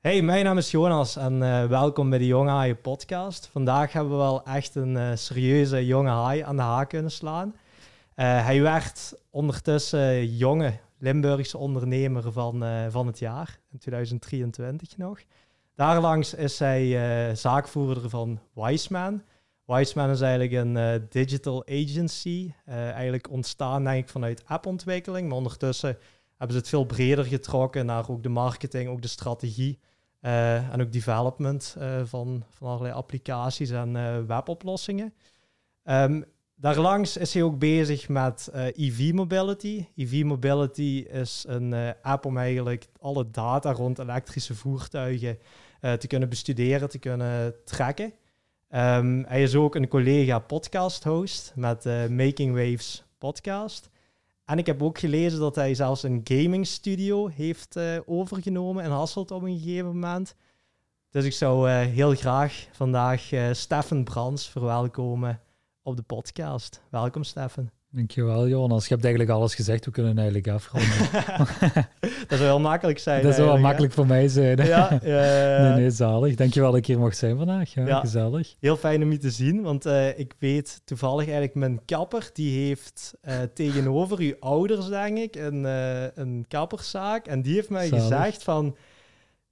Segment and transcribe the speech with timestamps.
[0.00, 3.46] Hey, mijn naam is Jonas en eh, welkom bij de Jonge Haaien podcast.
[3.46, 7.48] Vandaag hebben we wel echt een uh, serieuze jonge haai aan de haak kunnen slaan.
[7.48, 7.54] Uh,
[8.44, 15.20] hij werd ondertussen jonge Limburgse ondernemer van, van het jaar, in 2023 nog.
[15.74, 19.22] Daarlangs is hij zaakvoerder van Wiseman.
[19.64, 25.98] Wiseman is eigenlijk een digital agency, eigenlijk ontstaan denk ik vanuit appontwikkeling, maar ondertussen
[26.36, 29.78] hebben ze het veel breder getrokken naar ook de marketing, ook de strategie
[30.22, 35.14] uh, en ook development uh, van, van allerlei applicaties en uh, weboplossingen.
[35.84, 36.24] Um,
[36.54, 39.86] daarlangs is hij ook bezig met EV Mobility.
[39.96, 45.38] EV Mobility is een app om eigenlijk alle data rond elektrische voertuigen
[45.80, 48.12] te kunnen bestuderen, te kunnen trekken.
[48.74, 53.89] Um, hij is ook een collega podcast host met Making Waves podcast.
[54.50, 58.90] En ik heb ook gelezen dat hij zelfs een gaming studio heeft uh, overgenomen in
[58.90, 60.34] Hasselt op een gegeven moment.
[61.10, 65.40] Dus ik zou uh, heel graag vandaag uh, Steffen Brands verwelkomen
[65.82, 66.82] op de podcast.
[66.90, 67.79] Welkom, Steffen.
[67.92, 68.86] Dankjewel, Jonas.
[68.86, 69.84] Je hebt eigenlijk alles gezegd.
[69.84, 70.98] We kunnen eigenlijk afronden.
[72.28, 73.22] dat zou heel makkelijk zijn.
[73.22, 74.56] Dat zou wel makkelijk voor mij zijn.
[74.56, 76.34] Ja, uh, nee, nee, zalig.
[76.34, 77.74] Dankjewel dat ik hier mocht zijn vandaag.
[77.74, 78.54] Ja, ja gezellig.
[78.60, 82.66] Heel fijn om je te zien, want uh, ik weet toevallig eigenlijk mijn kapper, die
[82.66, 85.64] heeft uh, tegenover uw ouders, denk ik, een,
[86.14, 87.26] een kapperszaak.
[87.26, 88.02] En die heeft mij zalig.
[88.02, 88.76] gezegd van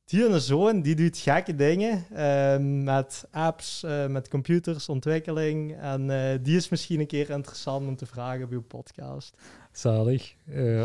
[0.09, 5.77] die en zoon die doet gekke dingen uh, met apps, uh, met computers, ontwikkeling.
[5.81, 9.37] En uh, die is misschien een keer interessant om te vragen op uw podcast.
[9.73, 10.35] Zalig.
[10.47, 10.85] Eh,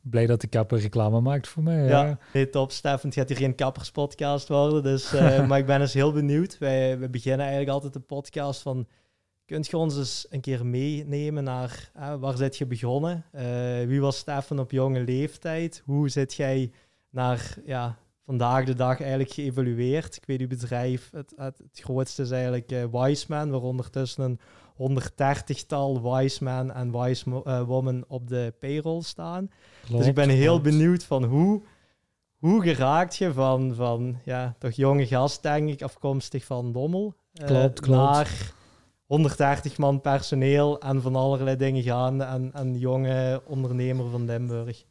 [0.00, 1.86] blij dat de kapper reclame maakt voor mij.
[1.86, 2.46] Ja, ja.
[2.46, 2.72] top.
[2.72, 4.82] Stefan, het gaat hier geen kapperspodcast worden.
[4.82, 5.12] Dus,
[5.48, 6.58] maar ik ben eens heel benieuwd.
[6.58, 8.86] Wij, we beginnen eigenlijk altijd de podcast van...
[9.44, 13.24] Kunt je ons eens een keer meenemen naar waar zit je begonnen?
[13.86, 15.82] wie was Stefan op jonge leeftijd?
[15.84, 16.72] Hoe zit jij
[17.10, 20.16] naar ja, vandaag de dag eigenlijk geëvalueerd.
[20.16, 24.38] Ik weet uw bedrijf, het, het, het grootste is eigenlijk uh, Wiseman, waaronder tussen
[24.78, 29.50] een 130-tal Wiseman en Wise uh, Woman op de payroll staan.
[29.90, 31.62] dus ik ben heel benieuwd van hoe,
[32.38, 37.46] hoe geraakt je van, van ja, toch jonge gast, denk ik, afkomstig van Dommel, uh,
[37.46, 38.00] klopt, klopt.
[38.00, 38.52] naar
[39.06, 44.84] 130 man personeel en van allerlei dingen gaan en, en jonge ondernemer van Limburg.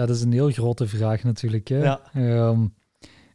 [0.00, 1.68] Ja, dat is een heel grote vraag natuurlijk.
[1.68, 1.82] Hè?
[1.82, 2.00] Ja.
[2.12, 2.66] Ehm,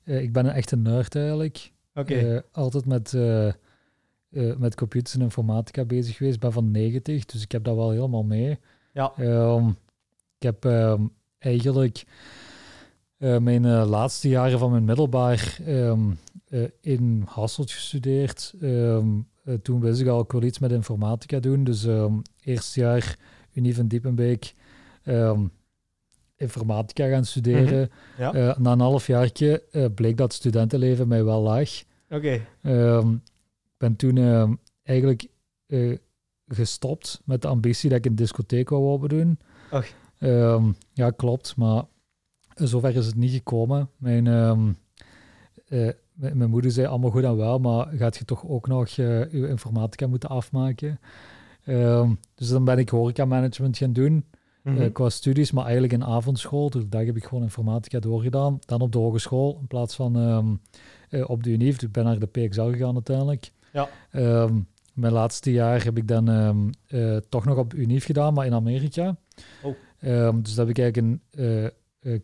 [0.03, 1.71] eh, ik ben een echte nerd eigenlijk.
[1.93, 2.13] Oké.
[2.13, 3.53] Eh, altijd met, uh,
[4.57, 6.35] met computers en informatica bezig geweest.
[6.35, 8.59] Ik ben van 90, dus ik heb dat wel helemaal mee.
[8.93, 9.13] Ja.
[9.19, 9.69] Um,
[10.37, 12.05] ik heb um, eigenlijk
[13.17, 15.57] mijn laatste jaren van mijn middelbaar
[16.81, 18.53] in Hasselt gestudeerd.
[19.61, 21.63] toen wist ik al, ik wil iets met informatica doen.
[21.63, 21.87] Dus
[22.41, 23.17] eerste jaar
[23.53, 24.53] Unie van Diepenbeek
[26.37, 27.91] informatica gaan studeren.
[28.17, 28.35] Mhm.
[28.35, 31.69] Eh, na een half jaartje uh, bleek dat studentenleven mij wel lag.
[32.09, 32.41] Oké.
[32.61, 34.53] Ehm, ik ben toen ehm,
[34.83, 35.27] eigenlijk
[35.65, 35.97] eh,
[36.47, 39.39] gestopt met de ambitie dat ik een discotheek wou open
[40.19, 41.83] Um, ja, klopt, maar
[42.55, 43.89] zover is het niet gekomen.
[43.97, 44.23] Mijn,
[46.15, 50.07] mijn moeder zei allemaal goed en wel, maar gaat je toch ook nog je informatica
[50.07, 50.99] moeten afmaken?
[52.35, 54.25] dus dan ben ik horeca management gaan doen.
[54.65, 56.69] Mm qua studies, maar eigenlijk in avondschool.
[56.69, 58.59] Dus daar heb ik gewoon informatica doorgedaan.
[58.65, 60.61] Dan op de hogeschool in plaats van um,
[61.09, 61.81] uh, op de UNIF.
[61.81, 63.51] ik ben naar de PXL gegaan uiteindelijk.
[63.73, 63.89] Ja.
[64.11, 68.45] Um, mijn laatste jaar heb ik dan um, uh, toch nog op UNIF gedaan, maar
[68.45, 69.15] in Amerika.
[69.63, 69.75] Oh.
[70.41, 71.21] dus dat heb ik eigenlijk een,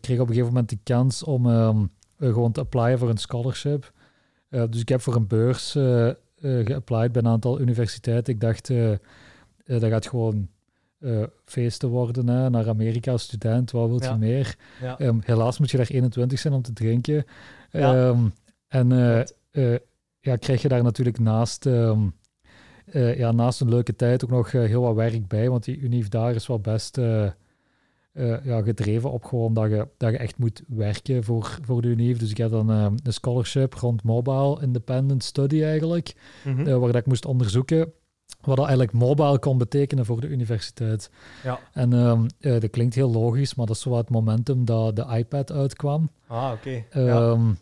[0.00, 1.46] kreeg op een gegeven moment de kans om
[2.18, 3.92] gewoon te applyen voor een scholarship.
[4.48, 5.72] dus ik heb voor een beurs
[6.40, 8.34] geapplied bij een aantal universiteiten.
[8.34, 8.68] Ik dacht,
[9.64, 10.48] dat gaat gewoon
[11.02, 14.56] uh, feesten worden, hè, naar Amerika als student, wat wil je meer?
[14.98, 17.24] Ehm, helaas moet je daar 21 zijn om te drinken.
[17.72, 18.32] Um,
[18.68, 18.90] en
[19.52, 19.76] uh,
[20.20, 22.14] ja, krijg je daar natuurlijk naast, um,
[22.92, 26.34] ja, naast een leuke tijd ook nog heel wat werk bij, want die unief daar
[26.34, 26.96] is wel best
[28.42, 32.18] ja, gedreven op gewoon dat je, dat je echt moet werken voor, voor de unief.
[32.18, 36.14] Dus ik heb dan een scholarship rond mobile independent study eigenlijk,
[36.44, 37.92] mm waar dat ik moest onderzoeken
[38.42, 41.10] wat dat eigenlijk mobile kon betekenen voor de universiteit.
[41.42, 41.58] Ja.
[41.72, 45.52] En um, dat klinkt heel logisch, maar dat is zo het momentum dat de iPad
[45.52, 46.10] uitkwam.
[46.26, 46.84] Ah, oké.
[46.90, 47.52] Ehm,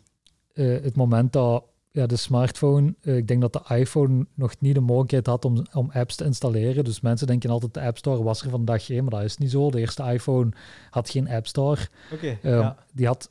[0.53, 4.73] eh, het moment dat ja, de smartphone, uh, ik denk dat de iPhone nog niet
[4.73, 6.83] de mogelijkheid had om, om apps te installeren.
[6.83, 9.51] Dus mensen denken altijd de App Store was er vandaag geen, maar dat is niet
[9.51, 9.71] zo.
[9.71, 10.51] De eerste iPhone
[10.89, 11.81] had geen App Store.
[12.13, 12.37] Oké.
[12.41, 12.77] Ehm, ja.
[12.93, 13.29] Die had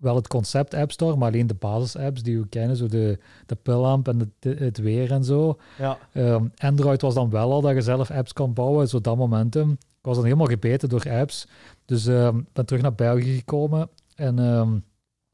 [0.00, 3.54] wel het concept App Store, maar alleen de basis-apps die we kennen, zo de, de
[3.54, 5.58] pillamp en de, het weer en zo.
[5.78, 5.98] Ja.
[6.12, 9.70] Ehm, Android was dan wel al dat je zelf apps kan bouwen, zo dat momentum.
[9.70, 11.46] Ik was dan helemaal gebeten door apps.
[11.84, 14.84] Dus ik um, ben terug naar België gekomen en um,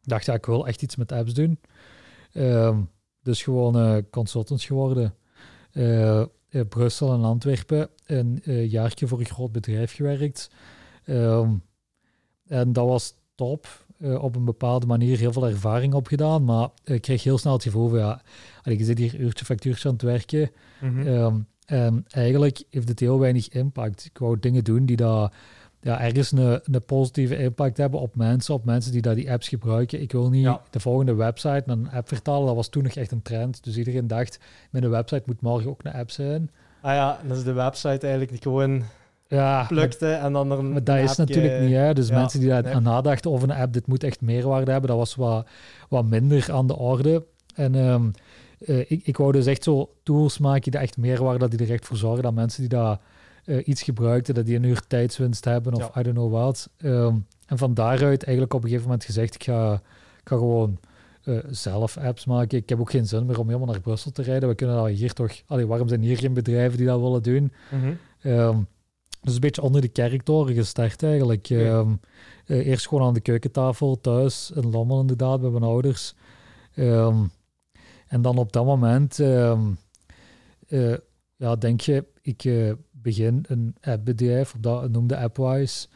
[0.00, 1.60] dacht, ja, ik wil echt iets met apps doen.
[2.32, 2.80] Ehm,
[3.22, 5.14] dus gewoon uh, consultants geworden.
[5.72, 6.22] Uh,
[6.68, 7.88] Brussel en Antwerpen.
[8.06, 10.50] Een jaartje voor een groot bedrijf gewerkt.
[11.04, 11.54] Ehm,
[12.46, 13.85] en dat was top.
[14.00, 16.44] Op een bepaalde manier heel veel ervaring opgedaan.
[16.44, 18.20] Maar ik kreeg heel snel het gevoel van, ja,
[18.62, 20.50] je zit hier uurtje factuurtje aan het werken.
[20.80, 21.40] Mhm.
[21.66, 24.04] en eigenlijk heeft het heel weinig impact.
[24.04, 25.32] Ik wou dingen doen die daar
[25.86, 29.48] ja, ergens een, een positieve impact hebben op mensen, op mensen die daar die apps
[29.48, 30.00] gebruiken.
[30.00, 32.46] Ik wil niet de volgende website naar een app vertalen.
[32.46, 33.64] Dat was toen nog echt een trend.
[33.64, 34.38] Dus iedereen dacht,
[34.70, 36.50] mijn website moet morgen ook een app zijn.
[36.80, 38.82] Ah ja, dat is de website eigenlijk gewoon
[39.28, 41.94] ja, plukte en dan er een Maar dat is natuurlijk niet, hè.
[41.94, 42.74] Dus mensen die daar nee.
[42.74, 45.46] aan nadachten over een app, dit moet echt meerwaarde hebben, dat was wat,
[45.88, 47.24] wat minder aan de orde.
[47.54, 48.10] En um,
[48.58, 51.86] uh, ik, ik wou dus echt zo tools maken die echt meerwaarde, die er echt
[51.86, 52.98] voor zorgen dat mensen die daar
[53.44, 56.68] uh, iets gebruikten, dat die een uur tijdswinst hebben of I don't know what.
[56.78, 59.72] Um, en van daaruit eigenlijk op een gegeven moment gezegd, ik ga,
[60.22, 60.78] ik ga gewoon
[61.24, 62.58] uh, zelf apps maken.
[62.58, 64.48] Ik heb ook geen zin meer om helemaal naar Brussel te rijden.
[64.48, 65.32] We kunnen dat hier toch...
[65.46, 67.52] Allee, waarom zijn hier geen bedrijven die dat willen doen?
[67.70, 68.66] Mm -hmm.
[69.20, 71.50] Dus een beetje onder de kerktoren gestart eigenlijk.
[71.50, 72.00] Um,
[72.46, 76.14] uh, eerst gewoon aan de keukentafel thuis, in Lommel inderdaad, bij mijn ouders.
[76.74, 77.30] Um,
[78.06, 79.78] en dan op dat moment, um,
[81.36, 85.88] ja, denk je, ik begin een appbedrijf, op dat noemde Appwise.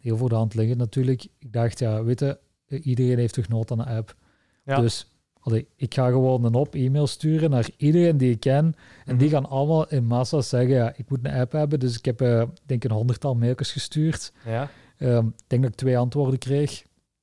[0.00, 1.26] Heel voor de hand liggen natuurlijk.
[1.38, 4.16] Ik dacht, ja, weet je, iedereen heeft toch nood aan een app.
[4.64, 4.80] Ja.
[4.80, 5.10] Dus
[5.48, 8.74] allee, ik ga gewoon een op e-mail sturen naar iedereen die ik ken.
[9.04, 9.36] En die mhm.
[9.36, 11.80] gaan allemaal in massa zeggen, ja, ik moet een app hebben.
[11.80, 14.32] Dus ik heb, uh, denk een honderdtal mailtjes gestuurd.
[14.44, 14.70] Ja.
[14.98, 16.82] Um, ik denk dat ik twee antwoorden kreeg.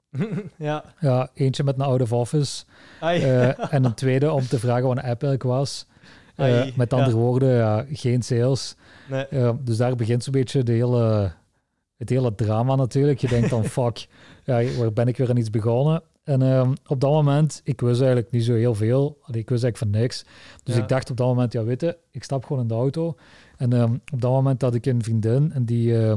[0.57, 0.83] ja.
[0.99, 1.29] ja.
[1.33, 2.63] Eentje met een out of office.
[3.01, 5.85] Uh, en een tweede om te vragen wat een app eigenlijk was.
[6.37, 8.75] Uh, met andere woorden, ja, geen sales.
[9.09, 9.25] Nee.
[9.29, 11.31] Uh, dus daar begint zo'n beetje de hele,
[11.97, 13.19] het hele drama natuurlijk.
[13.19, 14.07] Je denkt dan, fuck,
[14.43, 16.01] ja, waar ben ik weer aan iets begonnen?
[16.25, 19.17] En uh, op dat moment, ik wist eigenlijk niet zo heel veel.
[19.27, 20.25] ik wist eigenlijk van niks.
[20.63, 23.15] Dus ik dacht op dat moment, ja weet je, ik stap gewoon in de auto.
[23.57, 26.13] En ehm, op dat moment had ik een vriendin en die uh,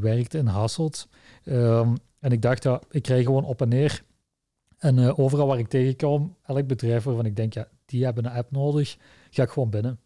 [0.00, 1.08] werkte in Hasselt.
[1.44, 4.02] en ik dacht, ja, ik krijg gewoon op en neer.
[4.78, 8.32] En eh, overal waar ik tegenkom, elk bedrijf waarvan ik denk, ja, die hebben een
[8.32, 8.96] app nodig,
[9.30, 10.00] ga ik gewoon binnen.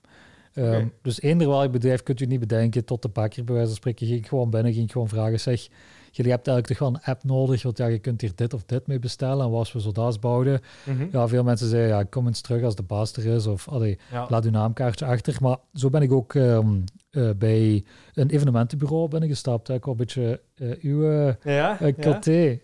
[0.54, 3.78] Um, Dus eender welk bedrijf kunt u niet bedenken, tot de bakker bij wijze van
[3.78, 5.68] spreken, ging ik gewoon binnen, ging ik gewoon vragen, zeg,
[6.12, 8.64] jullie hebt eigenlijk toch wel een app nodig, want ja, je kunt hier dit of
[8.64, 9.44] dit mee bestellen.
[9.44, 12.74] En was we zodanig bouwden, mm ja, veel mensen zeiden, ja, kom eens terug als
[12.74, 13.98] de baas er is, of allee,
[14.28, 15.36] laat uw naamkaartje achter.
[15.40, 19.68] Maar zo ben ik ook um, uh, bij een evenementenbureau binnengestapt.
[19.68, 21.80] Ik al een beetje uh, uw uh, ja.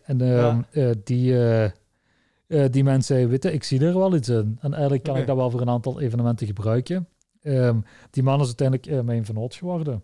[0.04, 0.64] En um,
[1.04, 4.58] die uh, die mensen zei, weet ik zie er wel iets in.
[4.60, 7.08] En eigenlijk kan ik dat wel voor een aantal evenementen gebruiken.
[7.42, 10.02] Um, die man is uiteindelijk uh, mijn vernoot geworden.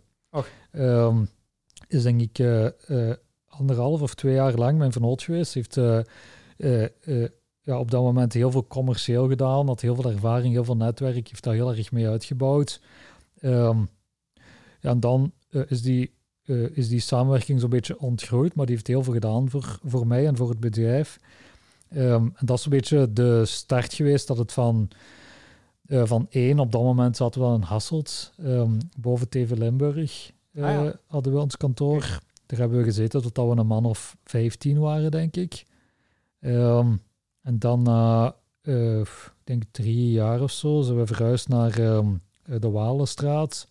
[0.73, 1.29] Um,
[1.89, 2.67] is denk ik uh,
[3.59, 5.55] anderhalf of twee jaar lang mijn vernoot geweest.
[5.55, 5.75] Heeft
[7.61, 11.29] ja, op dat moment heel veel commercieel gedaan, had heel veel ervaring, heel veel netwerk,
[11.29, 12.81] heeft daar heel erg mee uitgebouwd.
[13.41, 13.89] Um,
[14.81, 15.33] ja, en dan
[15.69, 16.13] is die
[16.73, 20.27] is die samenwerking zo'n beetje ontgroeid, maar die heeft heel veel gedaan voor, voor mij
[20.27, 21.19] en voor het bedrijf.
[21.97, 24.89] Um, en dat is een beetje de start geweest dat het van,
[25.87, 30.65] uh, van één, op dat moment zaten we in Hasselt, um, boven TV Limburg uh,
[30.65, 30.99] ah, ja.
[31.07, 32.21] hadden we ons kantoor.
[32.47, 35.65] Daar hebben we gezeten totdat we een man of 15 waren, denk ik.
[36.41, 37.03] Um,
[37.43, 41.73] en dan na, uh, ik denk drie jaar of zo, zijn we verhuisd naar
[42.45, 43.69] de Walenstraat,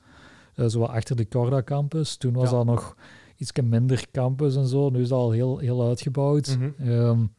[0.67, 2.15] zo achter de Corda campus.
[2.15, 2.55] Toen was ja.
[2.55, 2.95] dat nog
[3.37, 4.89] iets minder campus en zo.
[4.89, 6.57] Nu is dat al heel, heel uitgebouwd.
[6.57, 7.31] Mm -hmm.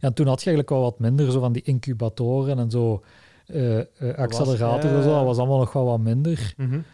[0.00, 3.02] Ja, toen had je eigenlijk wel wat minder zo van die incubatoren en zo
[3.46, 5.14] uh, uh, accelerator en zo.
[5.14, 6.54] Dat was allemaal nog wel wat minder.
[6.56, 6.84] Mm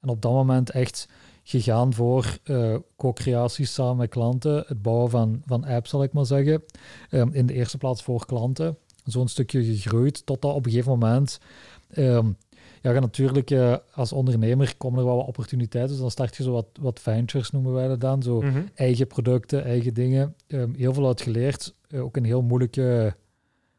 [0.00, 1.08] en op dat moment echt
[1.50, 6.26] gegaan voor uh, co-creaties samen met klanten, het bouwen van, van apps, zal ik maar
[6.26, 6.62] zeggen.
[7.10, 8.76] Um, in de eerste plaats voor klanten.
[9.04, 11.40] Zo'n stukje gegroeid, totdat op een gegeven moment
[11.96, 12.36] um,
[12.82, 15.92] ja, natuurlijk, uh, als ondernemer komen er wel wat opportuniteiten.
[15.92, 18.22] Dus dan start je zo wat, wat ventures, noemen wij dat dan.
[18.22, 18.62] Zo mhm.
[18.74, 20.34] eigen producten, eigen dingen.
[20.46, 21.74] Um, heel veel uit geleerd.
[21.88, 23.14] Uh, ook een heel moeilijke...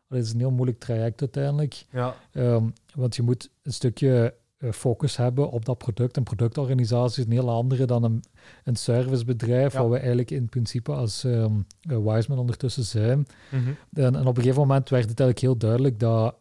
[0.08, 1.86] Het is een heel moeilijk traject uiteindelijk.
[1.92, 2.16] Ja.
[2.34, 4.34] Um, want je moet een stukje
[4.72, 6.18] focus hebben op dat product.
[6.18, 8.24] Een productorganisatie is een heel andere dan een,
[8.64, 9.80] een servicebedrijf, ja.
[9.80, 13.28] waar we eigenlijk in principe als um, Wiseman ondertussen zijn.
[13.50, 13.76] -hmm.
[13.94, 16.36] en, en, op een gegeven moment werd het eigenlijk heel duidelijk dat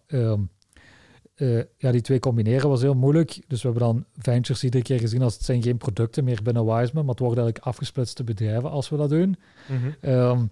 [1.41, 3.41] uh, ja, die twee combineren was heel moeilijk.
[3.47, 6.65] Dus we hebben dan ventures iedere keer gezien als het zijn geen producten meer binnen
[6.65, 9.37] Wiseman, maar het worden eigenlijk afgesplitste bedrijven als we dat doen.
[9.69, 10.11] Mhm.
[10.11, 10.51] um,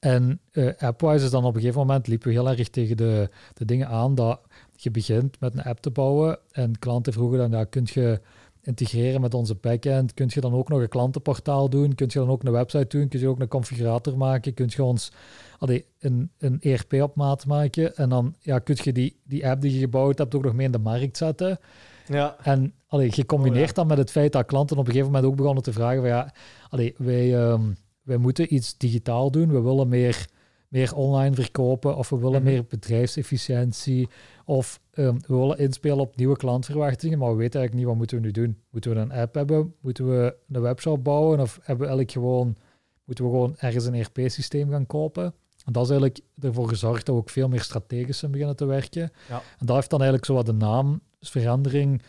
[0.00, 3.30] en uh, AppWise is dan op een gegeven moment liepen we heel erg tegen de,
[3.54, 4.40] de dingen aan dat
[4.76, 8.20] je begint met een app te bouwen en klanten vroegen dan, ja, kunt je
[8.62, 12.28] integreren met onze backend, kun je dan ook nog een klantenportaal doen, kun je dan
[12.28, 15.12] ook een website doen, kun je ook een configurator maken, kun je ons
[15.58, 17.96] allee, een, een ERP op maat maken?
[17.96, 20.66] En dan ja, kun je die, die app die je gebouwd hebt ook nog mee
[20.66, 21.58] in de markt zetten.
[22.06, 22.36] Ja.
[22.42, 25.36] En allee, gecombineerd Oh, dan met het feit dat klanten op een gegeven moment ook
[25.36, 26.32] begonnen te vragen van ja,
[26.68, 27.62] allee, wij, ehm,
[28.02, 30.26] wij moeten iets digitaal doen, we willen meer,
[30.68, 32.50] meer online verkopen of we willen Mhm.
[32.50, 34.08] meer bedrijfsefficiëntie
[34.44, 38.16] of ehm, we willen inspelen op nieuwe klantverwachtingen, maar we weten eigenlijk niet wat moeten
[38.16, 38.58] we nu doen.
[38.70, 39.74] Moeten we een app hebben?
[39.80, 42.56] Moeten we een webshop bouwen of hebben we eigenlijk gewoon,
[43.04, 45.34] moeten we gewoon ergens een ERP-systeem gaan kopen?
[45.64, 48.64] En dat is eigenlijk ervoor gezorgd dat we ook veel meer strategisch zijn beginnen te
[48.64, 49.12] werken.
[49.28, 49.42] Ja.
[49.58, 52.02] En dat heeft dan eigenlijk zo wat de naamverandering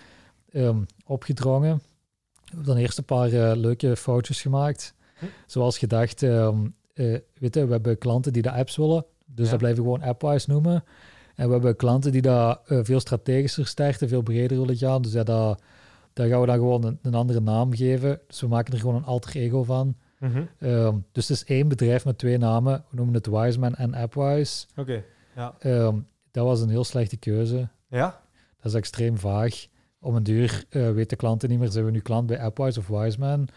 [0.52, 1.76] ehm, opgedrongen.
[2.34, 4.94] We hebben dan eerst een paar eh, leuke foutjes gemaakt.
[5.46, 6.50] Zoals gedacht, eh,
[6.94, 9.52] weet je, we hebben klanten die de apps willen, dus Ja.
[9.52, 10.84] dat blijven we gewoon appwise noemen.
[11.36, 15.02] En we hebben klanten die dat eh, veel strategischer starten, veel breder willen gaan.
[15.02, 18.20] Dus ja, daar gaan we dan gewoon een, een andere naam geven.
[18.28, 19.96] Dus we maken er gewoon een alter ego van.
[20.20, 20.44] Mhm.
[20.60, 22.84] Ehm, dus het is één bedrijf met twee namen.
[22.90, 24.66] We noemen het Wiseman en Appwise.
[24.76, 25.04] Oké.
[25.36, 25.56] Ja.
[25.60, 25.96] Ehm,
[26.32, 27.68] dat was een heel slechte keuze.
[27.88, 28.22] Ja?
[28.62, 29.66] Dat is extreem vaag.
[30.00, 32.88] Om een duur eh, weten klanten niet meer, zijn we nu klant bij Appwise of
[32.88, 33.48] Wiseman.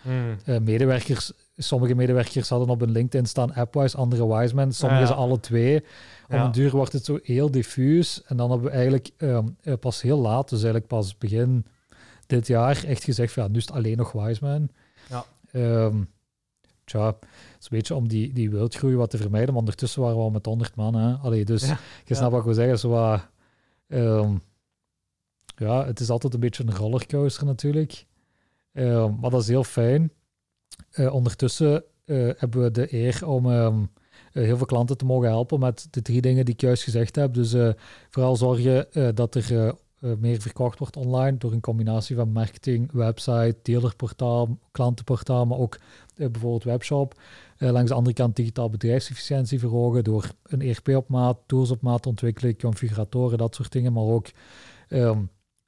[0.44, 4.72] Eh, medewerkers, sommige medewerkers hadden op hun LinkedIn staan Appwise, andere Wiseman.
[4.72, 5.08] Sommigen Ja.
[5.08, 5.84] ze alle twee.
[6.28, 6.44] Om Ja.
[6.44, 8.22] een duur wordt het zo heel diffuus.
[8.24, 11.66] En dan hebben we eigenlijk ehm, eh, pas heel laat, dus eigenlijk pas begin
[12.26, 14.68] dit jaar, echt gezegd van ja, nu is het alleen nog Wiseman.
[15.08, 15.24] Ja.
[15.52, 16.02] Ehm,
[16.84, 17.16] tja, het
[17.60, 20.30] is een beetje om die, die wildgroei wat te vermijden, maar ondertussen waren we al
[20.30, 20.94] met 100 man.
[20.94, 21.14] Hè?
[21.14, 21.78] Allee, dus Ja.
[22.04, 22.78] je snapt wat ik wil zeggen.
[22.78, 23.26] Zo wat,
[23.88, 24.34] ehm,
[25.56, 28.06] ja, het is altijd een beetje een rollercoaster natuurlijk.
[29.20, 30.10] Maar dat is heel fijn.
[30.94, 33.82] Eh, ondertussen eh, hebben we de eer om ehm,
[34.32, 37.16] eh, heel veel klanten te mogen helpen met de drie dingen die ik juist gezegd
[37.16, 37.34] heb.
[37.34, 37.54] Dus
[38.10, 39.74] vooral zorgen dat er
[40.18, 45.78] meer verkocht wordt online door een combinatie van marketing, website, dealerportaal, klantenportaal, maar ook
[46.16, 47.20] bijvoorbeeld webshop.
[47.58, 52.06] Langs de andere kant digitaal bedrijfsefficiëntie verhogen door een ERP op maat, tools op maat
[52.06, 54.26] ontwikkelen, configuratoren, dat soort dingen, maar ook
[54.88, 55.22] ehm,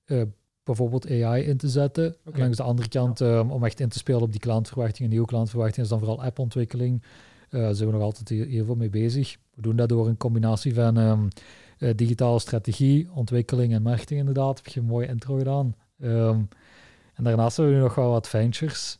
[0.07, 0.23] eh,
[0.67, 2.17] bijvoorbeeld AI in te zetten.
[2.25, 5.27] En langs de andere kant, ehm, om echt in te spelen op die klantverwachtingen, nieuwe
[5.27, 7.03] klantverwachtingen, is dan vooral appontwikkeling.
[7.51, 9.37] Eh daar zijn we nog altijd heel, heel veel mee bezig.
[9.55, 11.29] We doen dat door een combinatie van ehm,
[11.79, 14.57] eh, digitale strategie, ontwikkeling en marketing inderdaad.
[14.57, 15.75] Heb je een mooie intro gedaan.
[16.01, 16.41] Ehm,
[17.15, 18.99] en daarnaast hebben we nu nog wel wat ventures.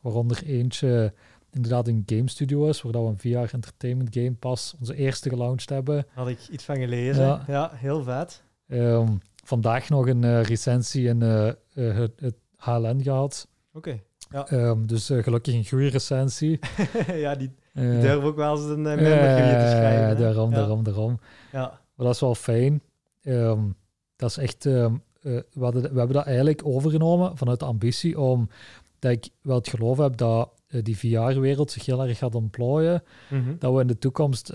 [0.00, 1.12] Waaronder eentje
[1.50, 5.68] inderdaad een game studio is, waar we een VR entertainment game pas onze eerste gelaunched
[5.68, 6.06] hebben.
[6.14, 7.24] Had ik iets van gelezen.
[7.24, 7.44] Ja.
[7.46, 8.42] Ja, heel vet.
[9.46, 13.48] Vandaag nog een eh, recensie in eh, eh, het, het HLN gehad.
[13.72, 14.00] Oké.
[14.30, 16.58] Ehm, dus gelukkig een goede recensie.
[17.24, 20.06] ja, die, die durf ook wel eens een uh, te schrijven.
[20.06, 20.16] hè?
[20.16, 20.56] daarom, ja.
[20.56, 21.20] daarom, daarom.
[21.52, 21.80] Ja.
[21.94, 22.82] Maar dat is wel fijn.
[23.22, 23.60] Ehm,
[24.16, 28.48] dat is echt, eh, we, hadden, we hebben dat eigenlijk overgenomen vanuit de ambitie om
[28.98, 33.02] dat ik wel het geloof heb dat die VR-wereld zich heel erg gaat ontplooien.
[33.30, 33.58] Mhm.
[33.58, 34.52] Dat we in de toekomst,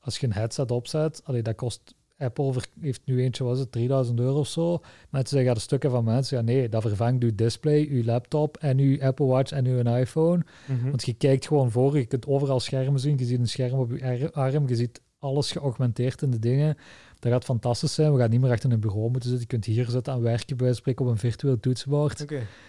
[0.00, 4.20] als je een headset opzet, allee, dat kost Apple heeft nu eentje, was het 3000
[4.20, 4.80] euro of zo.
[5.10, 8.78] Mensen zeggen, de stukken van mensen, ja nee, dat vervangt uw display, uw laptop en
[8.78, 10.42] uw Apple Watch en uw iPhone.
[10.66, 10.88] Mhm.
[10.88, 13.90] Want je kijkt gewoon voor, je kunt overal schermen zien, je ziet een scherm op
[13.90, 16.76] je ar- arm, je ziet alles geaugmenteerd in de dingen.
[17.18, 18.12] Dat gaat fantastisch zijn.
[18.12, 19.40] We gaan niet meer achter een bureau moeten zitten.
[19.40, 22.20] Je kunt hier zitten aan werken, bij spreken op een virtueel toetsenbord.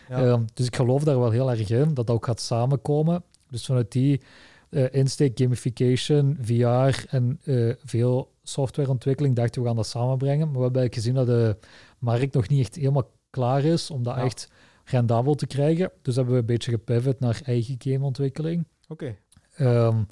[0.10, 0.24] Ja.
[0.24, 3.24] Ehm, dus ik geloof daar wel heel erg in, dat dat ook gaat samenkomen.
[3.50, 4.22] Dus vanuit die
[4.70, 10.48] eh, insteek, gamification, VR en eh, veel softwareontwikkeling dachten we gaan dat samenbrengen.
[10.48, 11.58] Maar we hebben gezien dat de
[12.00, 14.24] markt nog niet echt helemaal klaar is om dat Ja.
[14.24, 14.50] echt
[14.84, 15.92] rendabel te krijgen.
[16.02, 18.66] Dus hebben we een beetje gepivot naar eigen gameontwikkeling.
[18.88, 19.16] Oké.
[19.56, 20.04] Ehm,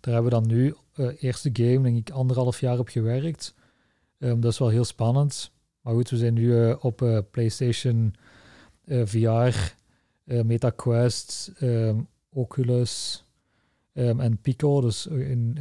[0.00, 3.54] daar hebben we dan nu eh eerste game, denk ik, anderhalf jaar op gewerkt.
[4.18, 5.52] Ehm, dat is wel heel spannend.
[5.80, 8.14] Maar goed, we zijn nu eh, op eh, PlayStation
[8.86, 9.74] VR,
[10.24, 12.00] MetaQuest, ehm,
[12.32, 13.24] Oculus
[13.92, 15.58] en Pico, dus in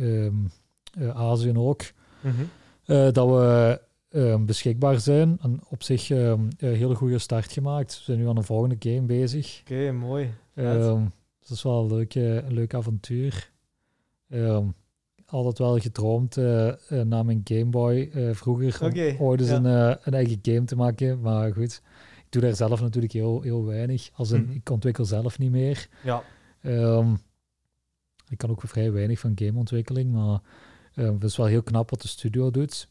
[1.13, 1.81] Azië ook,
[2.21, 2.41] Mhm.
[2.85, 5.37] eh, dat we ehm, beschikbaar zijn.
[5.41, 7.97] En op zich ehm, een hele goede start gemaakt.
[7.97, 9.59] We zijn nu aan een volgende game bezig.
[9.61, 10.33] Oké, mooi.
[10.55, 11.03] Ehm,
[11.39, 13.51] dus dat is wel een leuk, eh, een leuk avontuur.
[15.25, 19.55] Altijd wel gedroomd eh, eh, na mijn Game Boy eh, vroeger om ooit eens ja.
[19.55, 21.21] een, eh, een eigen game te maken.
[21.21, 21.81] Maar goed,
[22.17, 24.09] ik doe daar zelf natuurlijk heel, heel weinig.
[24.13, 24.51] Als in, Mhm.
[24.51, 25.87] ik ontwikkel zelf niet meer.
[26.03, 26.23] Ja.
[28.29, 30.39] Ik kan ook vrij weinig van gameontwikkeling, maar
[30.95, 32.87] ehm, het is wel heel knap wat de studio doet.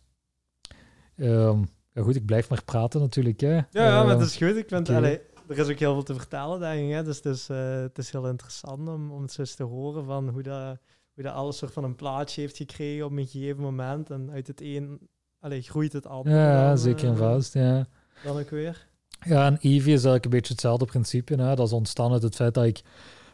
[1.16, 3.40] Ehm, ja goed, ik blijf maar praten natuurlijk.
[3.40, 3.54] Hè.
[3.54, 4.57] Ja, ja, maar Ehm, het is goed.
[4.57, 6.92] Ik vind, allee, er is ook heel veel te vertellen, denk ik.
[6.95, 7.02] Hè?
[7.02, 10.04] Dus het is, eh, het is heel interessant om, om het zo eens te horen
[10.04, 10.78] van hoe dat,
[11.14, 14.11] hoe dat alles soort van een plaatje heeft gekregen op een gegeven moment.
[14.11, 15.09] En uit het een
[15.40, 16.33] allee, groeit het ander.
[16.33, 17.54] ja, dan, zeker en eh, vast.
[17.54, 17.87] Ja.
[18.25, 18.88] Dan ook weer.
[19.26, 21.35] Ja, en EV is eigenlijk een beetje hetzelfde principe.
[21.35, 21.54] Hè?
[21.54, 22.83] Dat is ontstaan uit het feit dat ik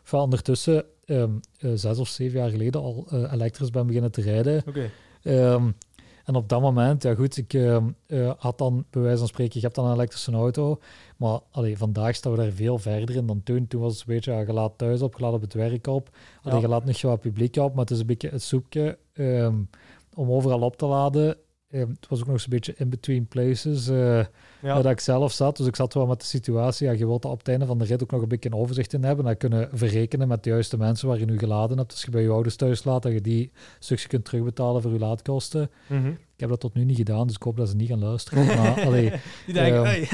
[0.02, 4.62] van ondertussen um, zes of zeven jaar geleden al uh, elektrisch ben beginnen te rijden.
[4.66, 4.90] Oké.
[5.22, 5.75] Um,
[6.25, 7.76] en op dat moment, ja goed, ik uh,
[8.38, 10.78] had dan bij wijze van spreken, je hebt dan een elektrische auto,
[11.16, 13.66] maar allee, vandaag staan we daar veel verder in dan toen.
[13.66, 15.86] Toen was het een beetje, ja, je laat thuis op, je laat op het werk
[15.86, 16.10] op,
[16.42, 19.68] allee, je laat nog wat publiek op, maar het is een beetje het zoekje um,
[20.14, 21.36] om overal op te laden.
[21.70, 24.25] Ehm, het was ook nog eens een beetje in between places uh,
[24.62, 24.82] ja.
[24.82, 25.56] dat ik zelf zat.
[25.56, 26.87] Dus ik zat wel met de situatie.
[26.87, 28.92] Ja, je wilt op het einde van de rit ook nog een beetje een overzicht
[28.92, 29.25] in hebben.
[29.25, 31.92] Dat kunnen verrekenen met de juiste mensen waar je nu geladen hebt.
[31.92, 34.99] Als je bij je ouders thuis laat, dat je die stukje kunt terugbetalen voor je
[34.99, 35.70] laadkosten.
[35.87, 36.08] Mhm.
[36.08, 38.46] Ik heb dat tot nu niet gedaan, dus ik hoop dat ze niet gaan luisteren.
[38.56, 39.12] Maar, allee,
[39.44, 40.06] die denken, um,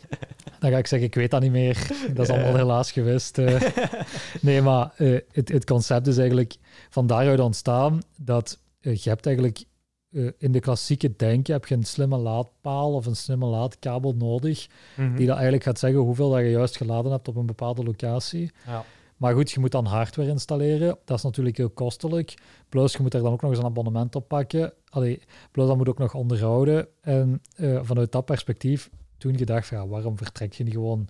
[0.60, 1.86] dan ga ik zeggen, ik weet dat niet meer.
[2.14, 3.38] Dat is allemaal helaas geweest.
[3.38, 3.60] Uh.
[4.40, 6.54] nee, maar uh, het, het concept is eigenlijk
[6.90, 9.64] van daaruit ontstaan dat je hebt eigenlijk
[10.10, 14.68] uh, in de klassieke denken heb je een slimme laadpaal of een slimme laadkabel nodig,
[14.96, 15.16] mm -hmm.
[15.16, 18.50] die dat eigenlijk gaat zeggen hoeveel dat je juist geladen hebt op een bepaalde locatie.
[18.66, 18.84] Ja.
[19.20, 20.98] Maar goed, je moet dan hardware installeren.
[21.04, 22.34] Dat is natuurlijk heel kostelijk.
[22.68, 24.72] Plus, je moet er dan ook nog eens een abonnement op pakken.
[24.88, 26.88] Allee, plus, dat moet ook nog onderhouden.
[27.00, 31.08] En uh, vanuit dat perspectief, toen gedacht ja, waarom vertrek je niet gewoon,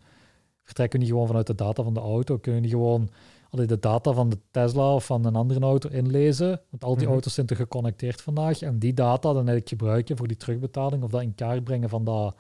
[0.63, 2.39] vertrek je niet gewoon vanuit de data van de auto?
[2.39, 3.11] Kun je niet gewoon
[3.51, 6.61] allee, de data van de Tesla of van een andere auto inlezen.
[6.71, 7.13] Want al die Mhm.
[7.13, 8.61] auto's zijn te geconnecteerd vandaag.
[8.63, 12.05] En die data dan eigenlijk gebruiken voor die terugbetaling of dat in kaart brengen van
[12.05, 12.37] dat,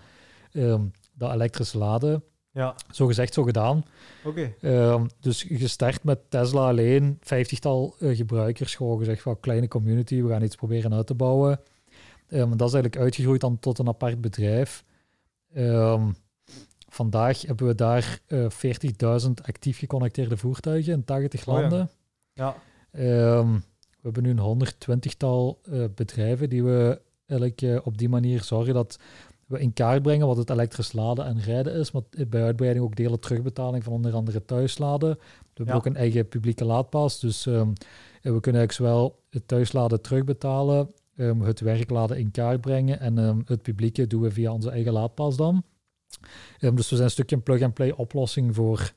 [0.52, 0.82] ehm,
[1.14, 2.22] dat elektrisch laden.
[2.52, 3.82] Ja, Zo gezegd, zo gedaan.
[4.24, 4.52] oké.
[4.60, 10.22] Ehm, dus je start met Tesla alleen, vijftigtal eh, gebruikers, gewoon gezegd van kleine community,
[10.22, 11.60] we gaan iets proberen uit te bouwen.
[12.28, 14.84] Ehm, dat is eigenlijk uitgegroeid dan tot een apart bedrijf.
[16.90, 18.46] Vandaag hebben we daar eh
[19.24, 21.60] 40.000 actief geconnecteerde voertuigen in 80 Oh ja.
[21.60, 21.90] landen.
[22.32, 22.56] Ja,
[22.92, 23.52] Ehm,
[23.90, 28.74] we hebben nu een 120-tal eh, bedrijven die we eigenlijk eh, op die manier zorgen
[28.74, 28.98] dat
[29.46, 32.96] we in kaart brengen wat het elektrisch laden en rijden is, maar bij uitbreiding ook
[32.96, 35.08] delen terugbetaling van onder andere thuisladen.
[35.10, 35.16] We
[35.54, 35.80] hebben Ja.
[35.80, 37.68] ook een eigen publieke laadpaas, dus ehm,
[38.22, 43.16] eh, we kunnen eigenlijk zowel het thuisladen terugbetalen, ehm, het werkladen in kaart brengen en
[43.46, 45.62] het publieke doen we via onze eigen laadpaas dan.
[46.58, 48.92] Ehm, dus we zijn een stukje een plug-and-play oplossing voor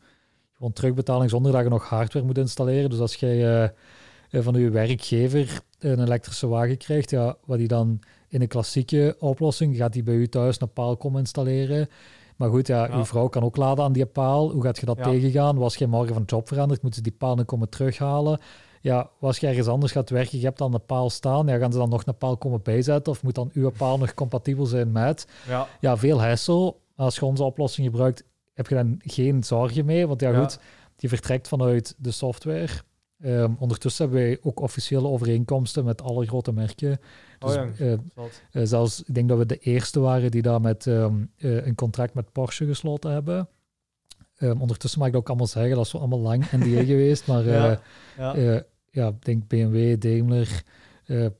[0.57, 2.89] gewoon terugbetaling zonder dat je nog hardware moet installeren.
[2.89, 7.67] Dus als jij eh, eh, van je werkgever een elektrische wagen krijgt, ja, wat die
[7.67, 11.87] dan in een klassieke oplossing gaat die bij u thuis een paal komen installeren.
[12.35, 12.95] Maar goed, ja, Ja.
[12.95, 14.51] uw vrouw kan ook laden aan die paal.
[14.51, 15.03] Hoe gaat je dat Ja.
[15.03, 15.57] tegengaan?
[15.57, 18.39] Was je morgen van job veranderd, moeten ze die paal dan komen terughalen?
[18.81, 21.71] Ja, als je ergens anders gaat werken, je hebt dan een paal staan, ja, gaan
[21.71, 23.11] ze dan nog een paal komen bijzetten?
[23.13, 25.27] Of moet dan uw paal nog compatibel zijn met?
[25.47, 26.75] ja, Ja, veel hassle.
[26.95, 30.07] Als je onze oplossing gebruikt, heb je dan geen zorgen mee.
[30.07, 30.39] Want ja, Ja.
[30.41, 30.59] goed,
[30.95, 32.67] die vertrekt vanuit de software.
[33.19, 36.99] Ehm, ondertussen hebben wij ook officiële overeenkomsten met alle grote merken.
[37.39, 37.97] Oh Dus, ja,
[38.51, 41.75] eh, zelfs, ik denk dat we de eerste waren die daar met ehm, eh, een
[41.75, 43.47] contract met Porsche gesloten hebben.
[44.37, 47.27] Ehm, ondertussen mag ik dat ook allemaal zeggen, dat is allemaal lang NDA geweest.
[47.27, 47.79] Maar Ja,
[48.17, 48.63] ja.
[48.91, 50.63] ja, ik denk BMW, Daimler,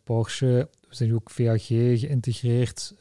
[0.04, 0.70] Porsche.
[0.90, 2.96] We zijn ook VAG geïntegreerd.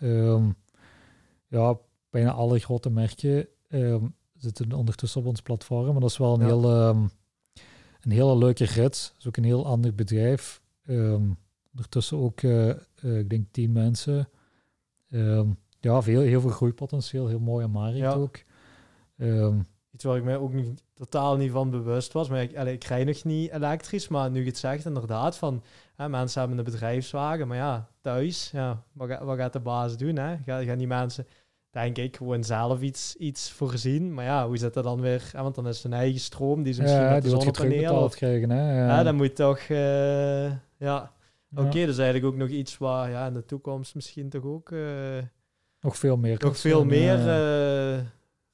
[1.49, 1.79] Ja,
[2.13, 4.05] bijna alle grote merken ehm,
[4.37, 5.85] zitten ondertussen op ons platform.
[5.93, 6.47] Maar dat is wel een, Ja.
[6.47, 7.07] heel, ehm,
[8.01, 9.09] een hele leuke rit.
[9.09, 10.63] Dat is ook een heel ander bedrijf.
[10.87, 11.23] Ehm,
[11.73, 12.79] ondertussen ook, eh, eh,
[13.19, 14.29] ik denk, tien mensen.
[15.81, 17.27] Ja, veel, heel veel groeipotentieel.
[17.27, 18.13] Heel mooie markt Ja.
[18.13, 18.37] ook.
[19.91, 22.29] Iets waar ik mij ook niet, totaal niet van bewust was.
[22.29, 24.09] Maar ik, allee, ik rij nog niet elektrisch.
[24.09, 25.63] Maar nu je het zegt, inderdaad, van
[25.95, 27.49] hè, mensen hebben een bedrijfswagen.
[27.49, 30.17] Maar ja, thuis, ja, wat, wat gaat de baas doen?
[30.17, 30.37] Hè?
[30.45, 31.27] Gaan, gaan die mensen,
[31.73, 34.15] denk ik, gewoon zelf iets, iets voorzien?
[34.15, 35.31] Maar ja, hoe zit dat dan weer?
[35.33, 38.11] Want dan is het hun eigen stroom die ze misschien ja, met de zonnepanelen...
[38.11, 38.51] krijgen.
[38.51, 38.79] Hè?
[38.79, 38.87] Ja.
[38.87, 39.59] ja, dan moet toch...
[39.59, 41.13] eh, ja,
[41.55, 44.79] oké, dus eigenlijk ook nog iets waar ja, in de toekomst misschien toch ook eh,
[45.81, 46.37] Nog veel meer.
[46.39, 48.01] nog veel zijn, meer eh,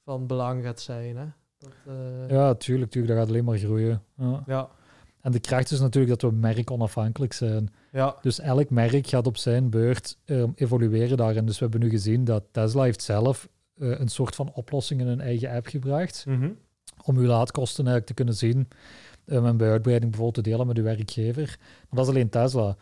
[0.03, 1.17] van belang gaat zijn.
[1.17, 1.25] Hè?
[1.57, 1.71] Dat,
[2.29, 3.13] Ja, tuurlijk, tuurlijk.
[3.13, 4.03] Dat gaat alleen maar groeien.
[4.45, 4.69] Ja.
[5.21, 7.73] En de kracht is natuurlijk dat we merk onafhankelijk zijn.
[7.91, 11.45] ja, Dus elk merk gaat op zijn beurt ehm, evolueren daarin.
[11.45, 15.07] Dus we hebben nu gezien dat Tesla heeft zelf eh, een soort van oplossing in
[15.07, 16.23] hun eigen app gebracht.
[16.27, 16.49] Mhm.
[17.05, 18.67] Om uw laadkosten eigenlijk te kunnen zien.
[19.25, 21.57] ehm, en bij uitbreiding bijvoorbeeld te delen met uw werkgever.
[21.59, 22.77] Maar dat is alleen Tesla.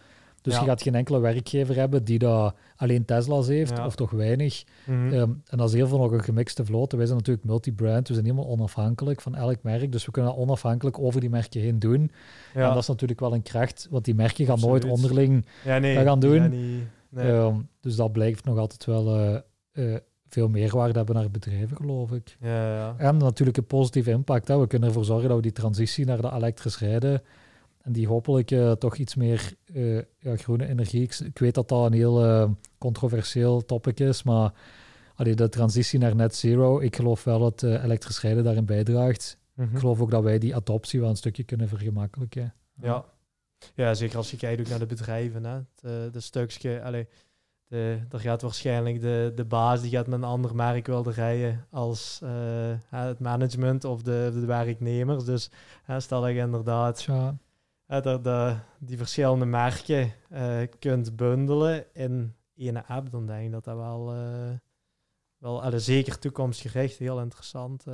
[0.47, 0.61] Dus Ja.
[0.63, 3.85] je gaat geen enkele werkgever hebben die dat alleen Tesla's heeft, Ja.
[3.85, 4.63] of toch weinig.
[4.85, 5.13] Mhm.
[5.13, 6.91] Ehm, en dat is heel veel nog een gemixte vloot.
[6.91, 9.91] Wij zijn natuurlijk multi-brand, we zijn helemaal onafhankelijk van elk merk.
[9.91, 12.11] Dus we kunnen dat onafhankelijk over die merken heen doen.
[12.53, 12.61] ja.
[12.67, 14.83] En dat is natuurlijk wel een kracht, want die merken gaan Absoluut.
[14.83, 15.45] nooit onderling.
[15.63, 16.49] ja, nee, dat gaan doen.
[16.49, 17.31] niet- nee.
[17.31, 19.35] Ehm, dus dat blijft nog altijd wel eh,
[19.93, 22.37] eh, veel meerwaarde hebben naar bedrijven, geloof ik.
[22.41, 22.95] ja, ja.
[22.97, 24.47] En natuurlijk een positieve impact.
[24.47, 24.59] Hè.
[24.59, 27.21] We kunnen ervoor zorgen dat we die transitie naar de elektrisch rijden
[27.87, 31.01] en die hopelijk eh, toch iets meer eh, ja, groene energie.
[31.01, 34.53] Ik, ik weet dat dat een heel eh, controversieel topic is, maar
[35.15, 39.37] allee, de transitie naar net zero, ik geloof wel dat elektrisch rijden daarin bijdraagt.
[39.53, 39.73] Mhm.
[39.73, 42.53] Ik geloof ook dat wij die adoptie wel een stukje kunnen vergemakkelijken.
[42.81, 43.05] Ja.
[43.75, 45.45] ja, zeker als je kijkt naar de bedrijven.
[45.45, 45.59] Hè.
[45.75, 47.07] De, de stukje, allee,
[47.67, 51.65] de, er gaat waarschijnlijk de, de baas die gaat met een ander merk willen rijden
[51.69, 52.21] als
[52.89, 55.25] het management of de, de werknemers.
[55.25, 55.51] Dus
[55.97, 57.37] stel dat je inderdaad ja.
[57.87, 63.63] Dat, dat die verschillende merken uh, kunt bundelen in één app, dan denk ik dat
[63.63, 64.49] dat wel, uh,
[65.37, 67.85] wel allee, zeker toekomstgericht heel interessant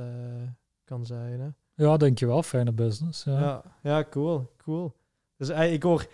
[0.84, 1.40] kan zijn.
[1.40, 1.48] Hè.
[1.84, 2.42] Ja, denk je wel.
[2.42, 3.24] Fijne business.
[3.24, 4.96] Ja, ja, ja cool, cool.
[5.36, 6.06] Dus ik hoor,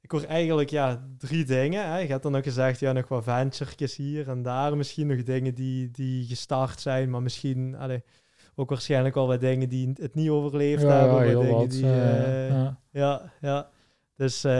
[0.00, 1.86] ik hoor eigenlijk ja, drie dingen.
[1.86, 1.98] Hè.
[1.98, 4.76] Je hebt dan ook gezegd, ja, nog wat venturetjes hier en daar.
[4.76, 8.02] Misschien nog dingen die, die gestart zijn, maar misschien allee,
[8.58, 11.26] ook waarschijnlijk wel wat dingen die het niet overleefd ja, hebben.
[11.26, 11.70] Ja, dingen wat.
[11.70, 12.78] Die, uh, ja.
[12.90, 13.68] ja, ja.
[14.16, 14.52] Dus uh,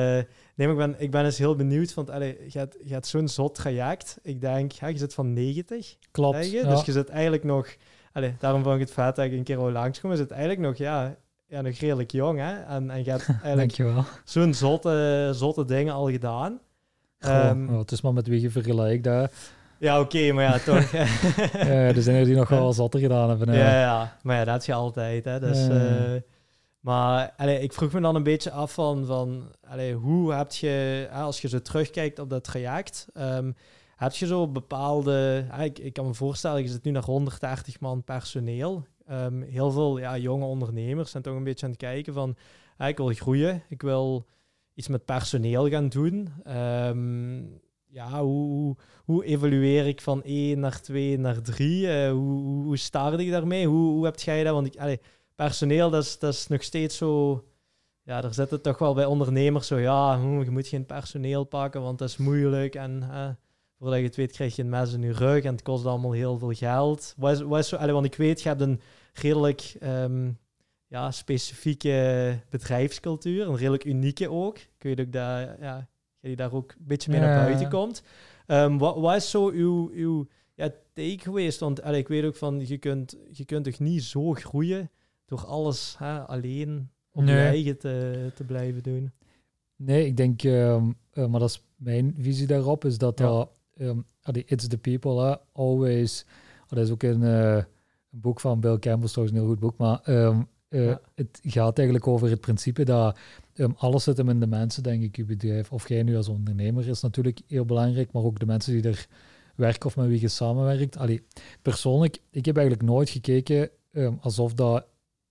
[0.54, 3.28] nee, ik ben, ik ben eens heel benieuwd, want allee, je hebt, je hebt zo'n
[3.28, 4.18] zot traject.
[4.22, 5.96] Ik denk, ja, je zit van 90.
[6.10, 6.50] Klopt.
[6.50, 6.64] Je?
[6.64, 7.76] Dus je zit eigenlijk nog...
[8.12, 10.10] Allee, daarom vond ik het vet dat ik een keer al langskom.
[10.10, 12.52] Je zit eigenlijk nog, ja, ja, nog redelijk jong, hè?
[12.62, 13.76] En, en je hebt eigenlijk
[14.24, 16.60] zo'n zotte, zotte dingen al gedaan.
[17.18, 19.24] Goh, um, oh, het is maar met wie je vergelijkt, hè.
[19.78, 20.90] Ja, oké, okay, maar ja, toch.
[21.52, 23.54] ja, er zijn er die nog wel zotter gedaan hebben.
[23.54, 25.40] Ja, ja, ja, maar ja, dat is je altijd, hè.
[25.40, 26.20] Dus, uh,
[26.80, 31.08] maar allee, ik vroeg me dan een beetje af van, van allee, hoe heb je,
[31.12, 33.06] als je zo terugkijkt op dat traject...
[33.14, 33.54] Um,
[33.96, 35.46] heb je zo bepaalde...
[35.58, 38.86] Ik, ik kan me voorstellen, je zit nu naar 130 man personeel.
[39.10, 42.36] Um, heel veel ja, jonge ondernemers zijn toch een beetje aan het kijken van...
[42.78, 44.26] ik wil groeien, ik wil
[44.74, 46.32] iets met personeel gaan doen.
[46.46, 51.82] Um, ja, hoe, hoe evolueer ik van 1 naar 2 naar 3?
[51.82, 53.66] Uh, hoe, hoe, start ik daarmee?
[53.66, 54.54] Hoe, hoe heb jij dat?
[54.54, 55.00] Want ik, allee,
[55.34, 57.42] personeel, dat is, dat is nog steeds zo...
[58.02, 59.78] Ja, er zitten toch wel bij ondernemers zo...
[59.78, 62.74] Ja, je moet geen personeel pakken, want dat is moeilijk.
[62.74, 63.28] En uh,
[63.78, 66.12] voordat je het weet, krijg je een mes in je rug en het kost allemaal
[66.12, 67.14] heel veel geld.
[67.16, 68.80] Wat wat zo, allee, want ik weet, je hebt een
[69.12, 70.38] redelijk um,
[70.86, 74.58] ja, specifieke bedrijfscultuur, een redelijk unieke ook.
[74.58, 75.88] Ik weet ook dat ja,
[76.20, 77.26] je daar ook een beetje mee Ja.
[77.26, 78.02] naar buiten komt.
[78.46, 81.60] Um, wat, wat is zo uw, uw ja, take geweest?
[81.60, 84.90] Want allee, ik weet ook van, je kunt, je kunt toch niet zo groeien
[85.26, 89.12] door alles hè, alleen op je eigen te, te blijven doen.
[89.76, 93.98] Nee, ik denk, ehm, eh, maar dat is mijn visie daarop, is dat dat, ehm,
[94.46, 96.26] it's the people, hè, always.
[96.68, 97.64] Dat is ook een, eh, een
[98.20, 101.00] boek van Bill Campbell, trouwens een heel goed boek, maar ehm, eh, Ja.
[101.14, 103.18] het gaat eigenlijk over het principe dat
[103.58, 105.72] ehm, alles zit hem in de mensen, denk ik, je bedrijf.
[105.72, 109.06] Of jij nu als ondernemer is natuurlijk heel belangrijk, maar ook de mensen die er
[109.54, 110.96] werken of met wie je samenwerkt.
[110.96, 111.22] Allee,
[111.62, 114.84] persoonlijk, ik heb eigenlijk nooit gekeken ehm, alsof dat,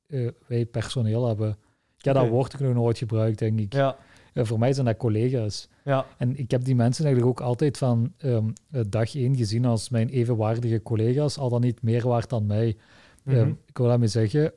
[0.08, 1.50] eh, wij personeel hebben.
[1.98, 3.74] Ik heb dat woord ook nog nooit gebruikt, denk ik.
[3.74, 3.98] Ja,
[4.34, 5.68] Eh, voor mij zijn dat collega's.
[5.84, 9.66] ja, En ik heb die mensen eigenlijk ook altijd van ehm, eh, dag één gezien
[9.66, 12.78] als mijn evenwaardige collega's, al dan niet meer waard dan mij.
[13.24, 13.48] Mhm.
[13.66, 14.52] Ik wil daarmee zeggen,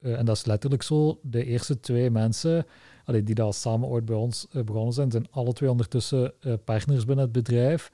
[0.00, 2.66] eh, en dat is letterlijk zo, de eerste twee mensen
[3.10, 6.54] allee, die daar samen ooit bij ons eh, begonnen zijn, zijn alle twee ondertussen eh,
[6.64, 7.90] partners binnen het bedrijf.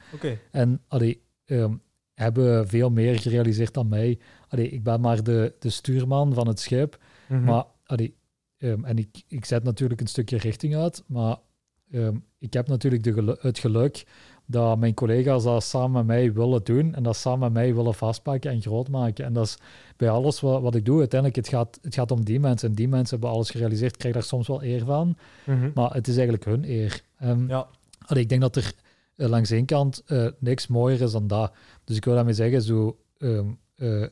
[0.51, 1.75] En allee, ehm,
[2.15, 4.19] hebben veel meer gerealiseerd dan mij.
[4.49, 6.99] Allee, ik ben maar de, de stuurman van het schip.
[7.29, 7.45] Mhm.
[7.45, 8.17] Maar allee,
[8.59, 11.37] ehm, en ik, ik zet natuurlijk een stukje richting uit, maar
[11.91, 14.05] ehm, ik heb natuurlijk de gelu- het geluk
[14.47, 17.95] dat mijn collega's dat samen met mij willen doen en dat samen met mij willen
[17.95, 19.25] vastpakken en groot maken.
[19.25, 19.59] En dat is
[19.97, 22.69] bij alles wat, wat ik doe, uiteindelijk, het gaat, het gaat om die mensen.
[22.69, 25.71] En die mensen hebben alles gerealiseerd, ik krijg daar soms wel eer van, Mhm.
[25.75, 27.01] maar het is eigenlijk hun eer.
[27.19, 27.67] Ehm, Ja,
[28.07, 28.73] Allee, ik denk dat er
[29.17, 31.53] eh, langs één kant eh, niks mooier is dan dat.
[31.85, 34.07] Dus ik wil daarmee zeggen, zo, ehm, eh,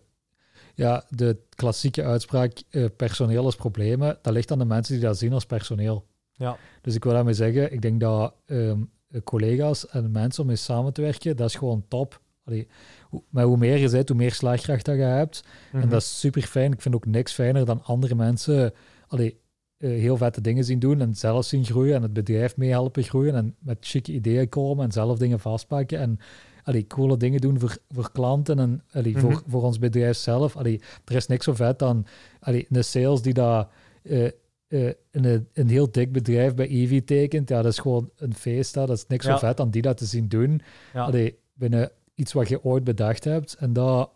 [0.75, 2.63] ja, de klassieke uitspraak,
[2.97, 6.05] personeel is problemen, dat ligt aan de mensen die dat zien als personeel.
[6.37, 8.75] ja, Dus ik wil daarmee zeggen, ik denk dat ehm, eh,
[9.25, 12.21] collega's en mensen om mee samen te werken, dat is gewoon top.
[12.45, 12.67] Allee,
[13.09, 15.45] hoe, maar hoe meer je bent, hoe meer slagkracht dat je hebt.
[15.73, 15.89] En Mhm.
[15.89, 16.73] dat is super fijn.
[16.73, 18.73] Ik vind ook niks fijner dan andere mensen
[19.09, 19.41] allee,
[19.77, 23.35] eh, heel vette dingen zien doen en zelf zien groeien en het bedrijf meehelpen groeien
[23.35, 26.19] en met chique ideeën komen en zelf dingen vastpakken en
[26.63, 29.21] allee, coole dingen doen voor, voor klanten en allee, Mhm.
[29.21, 30.57] voor, voor ons bedrijf zelf.
[30.57, 32.07] Allee, er is niks zo vet dan
[32.41, 33.69] allee, een sales die dat
[34.03, 34.29] eh,
[34.69, 37.49] eh, een, een heel dik bedrijf bij Eevee tekent.
[37.49, 38.75] Ja, dat is gewoon een feest.
[38.75, 38.87] hè.
[38.87, 39.33] Dat is niks Ja.
[39.33, 40.61] zo vet dan die dat te zien doen.
[40.93, 41.05] ja.
[41.05, 43.55] Allee, binnen iets wat je ooit bedacht hebt.
[43.55, 44.11] En dat,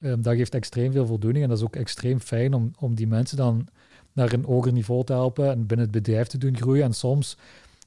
[0.00, 1.42] ehm, dat geeft extreem veel voldoening.
[1.44, 3.66] En dat is ook extreem fijn om, om die mensen dan
[4.12, 6.84] naar een hoger niveau te helpen en binnen het bedrijf te doen groeien.
[6.84, 7.36] En soms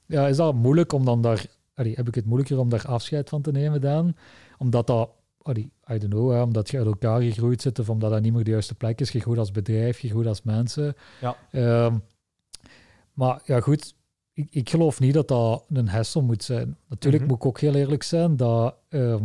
[0.06, 3.30] ja, is dat moeilijk om dan daar, allee, heb ik het moeilijker om daar afscheid
[3.30, 4.16] van te nemen dan.
[4.58, 5.10] Omdat dat,
[5.42, 8.34] allee, I don't know, hè, omdat je uit elkaar gegroeid zit of omdat dat niet
[8.34, 9.12] meer de juiste plek is.
[9.12, 10.96] Je groeit als bedrijf, je groeit als mensen.
[11.22, 11.36] Ja.
[11.52, 11.98] Ehm,
[13.14, 13.96] maar ja, goed,
[14.34, 16.78] ik, ik geloof niet dat dat een hassle moet zijn.
[16.88, 17.32] Natuurlijk Mhm.
[17.32, 19.24] moet ik ook heel eerlijk zijn dat ehm,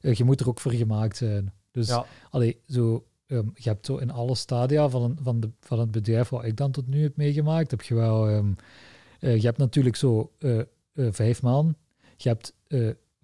[0.00, 1.52] eh, je moet er ook voor gemaakt zijn.
[1.70, 2.04] Dus Ja.
[2.30, 5.90] allee, zo, ehm, je hebt zo in alle stadia van, een, van, de, van het
[5.90, 9.96] bedrijf wat ik dan tot nu heb meegemaakt, heb je wel, eh, je hebt natuurlijk
[9.96, 10.58] zo eh,
[10.94, 11.74] vijf man,
[12.16, 12.54] je hebt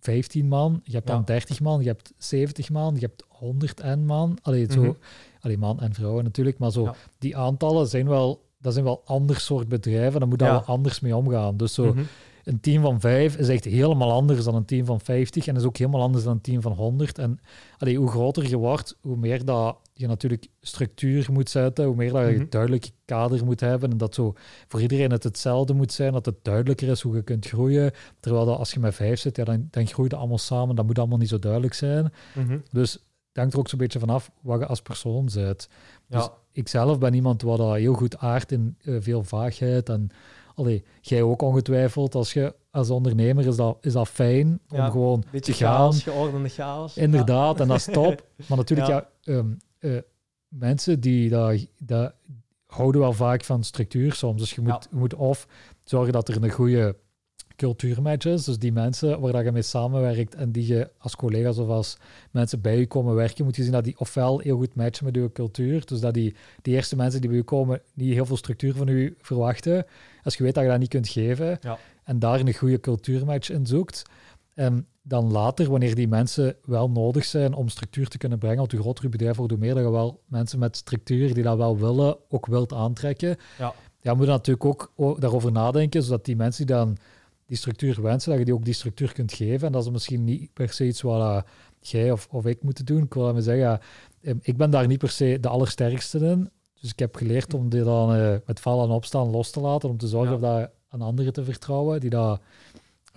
[0.00, 1.14] 15 man, je hebt Ja.
[1.14, 4.38] dan 30 man, je hebt 70 man, je hebt 100 en man.
[4.42, 4.96] Allee, zo,
[5.40, 6.94] allee, man en vrouwen natuurlijk, maar zo, Ja.
[7.18, 10.54] die aantallen zijn wel, dat zijn wel ander soort bedrijven, daar moet daar Ja.
[10.54, 11.56] wel anders mee omgaan.
[11.56, 12.02] Dus zo, Mhm.
[12.44, 15.64] een team van vijf is echt helemaal anders dan een team van 50 en is
[15.64, 17.18] ook helemaal anders dan een team van 100.
[17.18, 17.40] En
[17.78, 22.12] allee, hoe groter je wordt, hoe meer dat je natuurlijk structuur moet zetten, hoe meer
[22.12, 22.46] dat je Mhm.
[22.48, 24.32] duidelijk kader moet hebben en dat zo
[24.68, 27.92] voor iedereen het hetzelfde moet zijn, dat het duidelijker is hoe je kunt groeien.
[28.20, 30.86] Terwijl dat als je met vijf zit, ja, dan, dan groei je allemaal samen, dat
[30.86, 32.12] moet allemaal niet zo duidelijk zijn.
[32.34, 32.58] Mhm.
[32.70, 33.00] Dus het
[33.32, 35.68] hangt er ook zo'n beetje vanaf wat je als persoon bent.
[36.08, 36.32] Dus Ja.
[36.52, 39.88] ik zelf ben iemand wat dat heel goed aardt in eh, veel vaagheid.
[39.88, 40.08] En
[40.54, 42.14] allee, jij ook ongetwijfeld.
[42.14, 45.74] Als je als ondernemer is dat, is dat fijn om Ja, gewoon Beetje te gaan.
[45.76, 46.96] chaos, geordende chaos.
[46.96, 48.26] Inderdaad, en dat is top.
[48.48, 49.08] Maar natuurlijk, Ja.
[49.20, 49.46] ja, ehm,
[49.78, 49.98] eh,
[50.48, 52.14] mensen die dat, dat
[52.66, 54.40] houden wel vaak van structuur soms.
[54.40, 54.82] Dus je moet, Ja.
[54.90, 55.46] je moet of
[55.84, 56.96] zorgen dat er een goede
[57.56, 58.44] cultuurmatch is.
[58.44, 61.96] Dus die mensen waar dat je mee samenwerkt en die je als collega's of als
[62.30, 65.14] mensen bij je komen werken, moet je zien dat die ofwel heel goed matchen met
[65.14, 65.86] je cultuur.
[65.86, 68.88] Dus dat die, die eerste mensen die bij je komen niet heel veel structuur van
[68.88, 69.84] u verwachten.
[70.22, 71.78] Als je weet dat je dat niet kunt geven Ja.
[72.04, 74.02] en daar een goede cultuurmatch in zoekt.
[74.54, 78.72] En dan later, wanneer die mensen wel nodig zijn om structuur te kunnen brengen, want
[78.72, 81.56] hoe groter je bedrijf wordt, hoe meer dat je wel mensen met structuur die dat
[81.56, 83.36] wel willen, ook wilt aantrekken.
[83.58, 83.74] Ja.
[84.00, 84.64] Ja, moet je natuurlijk
[84.96, 86.96] ook daarover nadenken, zodat die mensen die dan
[87.46, 89.66] die structuur wensen, dat je die ook die structuur kunt geven.
[89.66, 91.42] En dat is misschien niet per se iets wat eh,
[91.80, 93.02] jij of, of ik moeten doen.
[93.02, 93.80] Ik wil maar zeggen,
[94.20, 96.50] eh, ik ben daar niet per se de allersterkste in.
[96.80, 99.88] Dus ik heb geleerd om die dan eh, met vallen en opstaan los te laten,
[99.88, 100.58] om te zorgen Ja.
[100.58, 102.38] dat aan anderen te vertrouwen, die daar eh,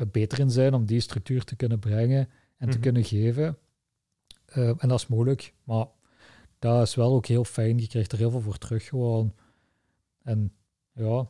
[0.07, 2.79] beter in zijn om die structuur te kunnen brengen en te Mhm.
[2.81, 3.57] kunnen geven.
[4.45, 5.85] Eh, en dat is moeilijk, maar
[6.59, 7.77] dat is wel ook heel fijn.
[7.79, 9.33] Je krijgt er heel veel voor terug gewoon.
[10.23, 10.53] En
[10.93, 11.27] ja,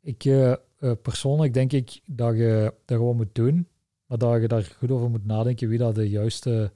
[0.00, 0.58] ik eh, eh,
[1.02, 3.68] persoonlijk denk ik dat je dat gewoon moet doen,
[4.06, 6.72] maar dat je daar goed over moet nadenken wie dat de juiste,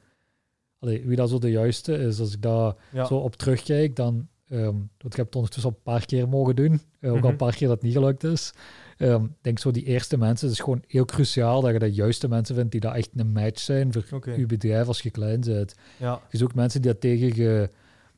[0.79, 2.21] allee, wie dat zo de juiste is.
[2.21, 3.05] Als ik daar Ja.
[3.07, 6.57] zo op terugkijk, dan, ehm want ik heb het ondertussen al een paar keer mogen
[6.57, 7.27] doen, ook al Mhm.
[7.27, 8.53] een paar keer dat het niet gelukt is.
[9.01, 12.29] Ik denk zo die eerste mensen, het is gewoon heel cruciaal dat je de juiste
[12.29, 15.75] mensen vindt die dat echt een match zijn voor je bedrijf als je klein bent.
[15.97, 16.21] Ja.
[16.31, 17.71] Je zoekt mensen die dat tegen, ge,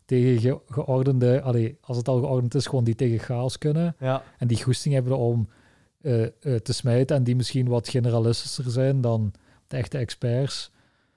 [0.05, 3.97] tegen ge, geordende, allee, als het al geordend is, gewoon die tegen chaos kunnen.
[3.99, 4.23] Ja.
[4.39, 5.49] En die goesting hebben om
[6.01, 9.33] eh, eh, te smijten en die misschien wat generalistischer zijn dan
[9.67, 10.71] de echte experts.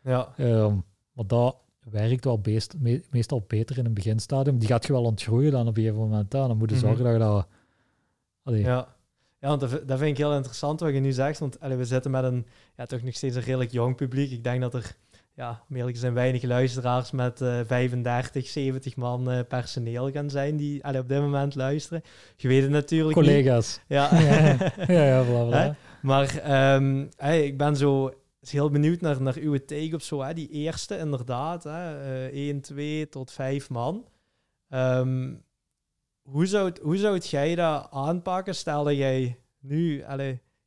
[0.04, 0.34] Ja.
[0.38, 0.74] Ehm,
[1.12, 1.56] maar dat
[1.90, 4.58] werkt wel beest, me- meestal beter in een beginstadium.
[4.58, 6.36] Die gaat je wel ontgroeien dan op een gegeven moment.
[6.36, 6.48] aan.
[6.48, 6.86] Dan moet je Mhm.
[6.86, 7.48] zorgen dat je dat...
[8.44, 8.95] Allee, Ja.
[9.46, 11.40] Ja, want dat, vind ik heel interessant wat je nu zegt.
[11.40, 12.46] Want allee, we zitten met een
[12.78, 14.32] ja, toch nog steeds een redelijk jong publiek.
[14.32, 14.96] Ik denk dat er,
[15.34, 20.30] ja, om eerlijk te zijn, weinig luisteraars met eh 35, 70 man eh, personeel gaan
[20.30, 22.02] zijn die allee, op dit moment luisteren.
[22.36, 23.26] Je weet het natuurlijk niet.
[23.26, 23.80] Collega's.
[23.88, 24.10] Ja.
[24.18, 25.62] Ja, ja, ja, bla, bla.
[25.62, 25.72] Hè?
[26.02, 28.14] Maar ehm, hey, ik ben zo
[28.50, 30.22] heel benieuwd naar, naar uw take op zo.
[30.22, 30.34] Hè?
[30.34, 31.64] Die eerste, inderdaad.
[31.64, 32.02] Hè?
[32.26, 34.06] eh 1, 2 tot 5 man.
[34.70, 35.34] Ehm,
[36.30, 38.56] hoe, zou het, hoe zou het jij dat aanpakken?
[38.56, 40.04] Stel dat jij nu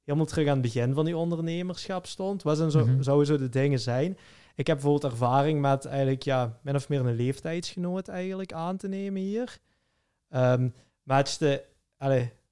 [0.05, 2.43] helemaal terug aan het begin van die ondernemerschap stond.
[2.43, 3.03] Wat zijn zo, Mhm.
[3.03, 4.19] zouden zo de dingen zijn?
[4.55, 8.89] Ik heb bijvoorbeeld ervaring met eigenlijk ja, min of meer een leeftijdsgenoot eigenlijk aan te
[8.89, 9.59] nemen hier.
[10.29, 10.69] Ehm
[11.03, 11.65] matchte,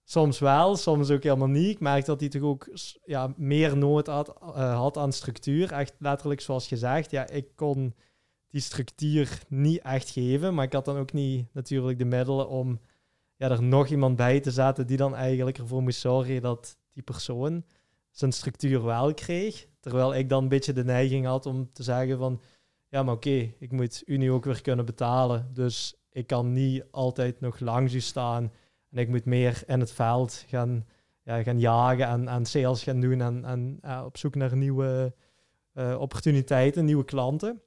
[0.05, 1.71] soms wel, soms ook helemaal niet.
[1.71, 2.69] Ik merk dat hij toch ook
[3.05, 5.73] ja, meer nood had, eh, had aan structuur.
[5.73, 7.11] Echt letterlijk zoals gezegd.
[7.11, 7.95] Ja, ik kon
[8.49, 12.81] die structuur niet echt geven, maar ik had dan ook niet natuurlijk de middelen om
[13.37, 17.03] ja, er nog iemand bij te zetten die dan eigenlijk ervoor moest zorgen dat die
[17.03, 17.65] persoon
[18.11, 19.67] zijn structuur wel kreeg.
[19.81, 22.41] Terwijl ik dan een beetje de neiging had om te zeggen van
[22.89, 25.51] ja, maar oké, ik moet u nu ook weer kunnen betalen.
[25.53, 28.53] Dus ik kan niet altijd nog langs u staan.
[28.91, 30.87] En ik moet meer in het veld gaan,
[31.23, 35.15] ja, gaan jagen en, en sales gaan doen en, en ja, op zoek naar nieuwe
[35.73, 37.61] eh, opportuniteiten, nieuwe klanten.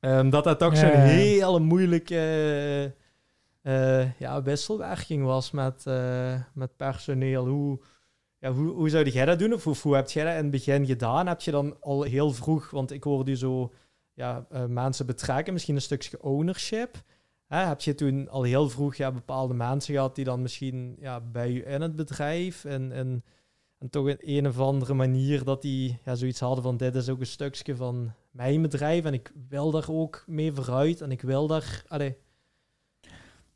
[0.00, 2.94] Ehm, dat dat toch Ja, zo'n hele moeilijke
[3.64, 7.46] eh, ja, wisselwerking was met, eh, met personeel.
[7.46, 7.80] Hoe,
[8.38, 9.52] ja, hoe, hoe zou jij dat doen?
[9.52, 11.26] Of hoe, hoe heb jij dat in het begin gedaan?
[11.26, 13.72] Heb je dan al heel vroeg, want ik hoorde u zo
[14.12, 17.02] ja, eh, mensen betrekken, misschien een stukje ownership.
[17.46, 21.20] Hè, heb je toen al heel vroeg ja, bepaalde mensen gehad die dan misschien ja,
[21.20, 23.24] bij u in het bedrijf en, en,
[23.78, 27.08] en toch een, een of andere manier dat die ja, zoiets hadden van dit is
[27.08, 31.20] ook een stukje van mijn bedrijf en ik wil daar ook mee vooruit en ik
[31.20, 31.84] wil daar...
[31.88, 32.16] Allee,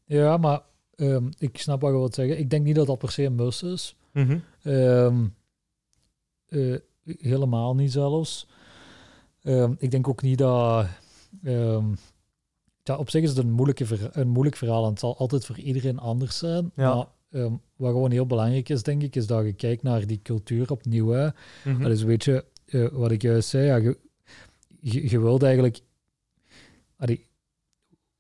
[0.08, 0.62] Ja, maar
[0.96, 2.38] ehm, ik snap wat je wilt zeggen.
[2.38, 3.96] Ik denk niet dat dat per se een mus is.
[4.12, 4.38] Mhm.
[4.62, 5.26] Ehm,
[6.48, 8.48] eh, helemaal niet zelfs.
[9.42, 10.86] Ehm, ik denk ook niet dat.
[12.82, 15.58] Ja, op zich is het een, moeilijke een moeilijk verhaal en het zal altijd voor
[15.58, 16.70] iedereen anders zijn.
[16.74, 16.94] Ja.
[16.94, 17.06] Maar
[17.76, 21.08] wat gewoon heel belangrijk is, denk ik, is dat je kijkt naar die cultuur opnieuw.
[21.08, 21.28] Hè.
[21.64, 23.98] Mm Dat is weet je, uh, wat ik juist zei, ja, je,
[24.80, 25.80] je, je wilt eigenlijk.
[26.96, 27.26] Allee,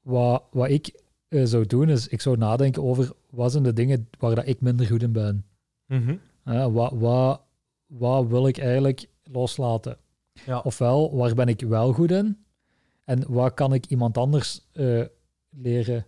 [0.00, 4.08] wat, wat ik uh, zou doen, is ik zou nadenken over wat zijn de dingen
[4.18, 5.44] waar dat ik minder goed in ben.
[5.86, 6.20] Mm
[6.72, 7.40] wat, wat,
[7.86, 9.96] wat wil ik eigenlijk loslaten?
[10.46, 10.60] Ja.
[10.60, 12.36] Ofwel, waar ben ik wel goed in?
[13.04, 15.04] En wat kan ik iemand anders uh,
[15.50, 16.06] leren?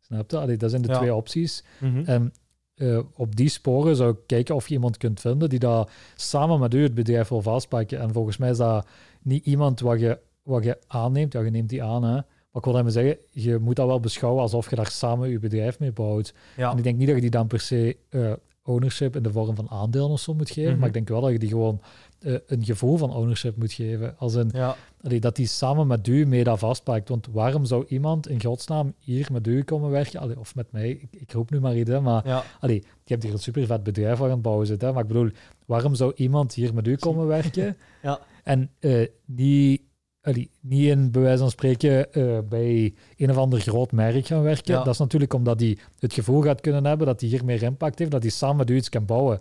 [0.00, 0.38] Snap je?
[0.38, 1.64] Allee, dat zijn de twee opties.
[1.80, 2.32] Mm En
[2.76, 6.60] uh, op die sporen zou ik kijken of je iemand kunt vinden die dat samen
[6.60, 8.00] met u het bedrijf wil vastpakken.
[8.00, 8.86] En volgens mij is dat
[9.22, 11.32] niet iemand wat je, wat je aanneemt.
[11.32, 12.20] Ja, je neemt die aan, hè.
[12.58, 15.78] Ik wil daarmee zeggen, je moet dat wel beschouwen alsof je daar samen je bedrijf
[15.78, 16.34] mee bouwt.
[16.56, 16.70] Ja.
[16.70, 18.32] En ik denk niet dat je die dan per se uh,
[18.68, 20.70] ownership in de vorm van aandelen of zo moet geven.
[20.70, 20.78] Mhm.
[20.78, 21.80] Maar ik denk wel dat je die gewoon
[22.20, 24.18] uh, een gevoel van ownership moet geven.
[24.18, 24.76] Als een, ja.
[25.00, 27.08] allee, dat die samen met u mee dat vastpakt.
[27.08, 30.20] Want waarom zou iemand in godsnaam hier met u komen werken?
[30.20, 32.44] Allee, of met mij, ik, ik, roep nu maar iets, maar ja.
[32.60, 34.80] allee, je hebt hier een super vet bedrijf aan het bouwen zit.
[34.80, 34.92] Hè?
[34.92, 35.30] Maar ik bedoel,
[35.66, 37.76] waarom zou iemand hier met u komen werken?
[38.02, 38.20] ja.
[38.44, 39.80] En uh, niet
[40.20, 44.42] allee, niet in, bij wijze van spreken, uh, bij een of ander groot merk gaan
[44.42, 44.74] werken.
[44.74, 47.98] Dat is natuurlijk omdat hij het gevoel gaat kunnen hebben dat hij hier meer impact
[47.98, 49.40] heeft, dat hij samen met u iets kan bouwen.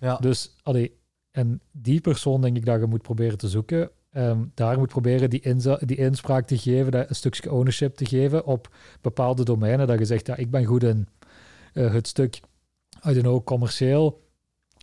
[0.00, 0.16] Ja.
[0.16, 0.96] Dus, allee,
[1.30, 3.90] en die persoon denk ik dat je moet proberen te zoeken.
[4.16, 8.46] Um, daar moet proberen die, die inspraak te geven, dat, een stukje ownership te geven
[8.46, 8.68] op
[9.00, 9.86] bepaalde domeinen.
[9.86, 11.08] Dat je zegt, ja, ik ben goed in
[11.74, 12.40] uh, het stuk,
[13.06, 14.22] I don't know, commercieel,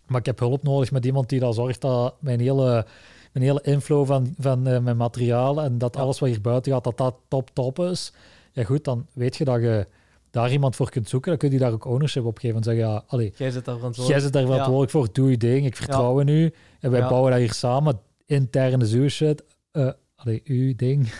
[0.06, 2.86] maar ik heb hulp nodig met iemand die dan zorgt dat mijn hele
[3.32, 6.84] een hele inflow van, van uh, mijn materiaal en dat alles wat hier buiten gaat,
[6.84, 8.12] dat dat top top is.
[8.52, 9.86] Ja goed, dan weet je dat je
[10.30, 12.84] daar iemand voor kunt zoeken, dan kun je daar ook ownership op geven en zeggen,
[12.84, 15.76] ja, allee, jij zit daar verantwoordelijk, jij zit daar verantwoordelijk voor, doe je ding, ik
[15.76, 16.52] vertrouw in u.
[16.80, 19.42] En wij bouwen dat hier samen, interne zuur shit,
[19.72, 21.12] uh, allee, uw ding,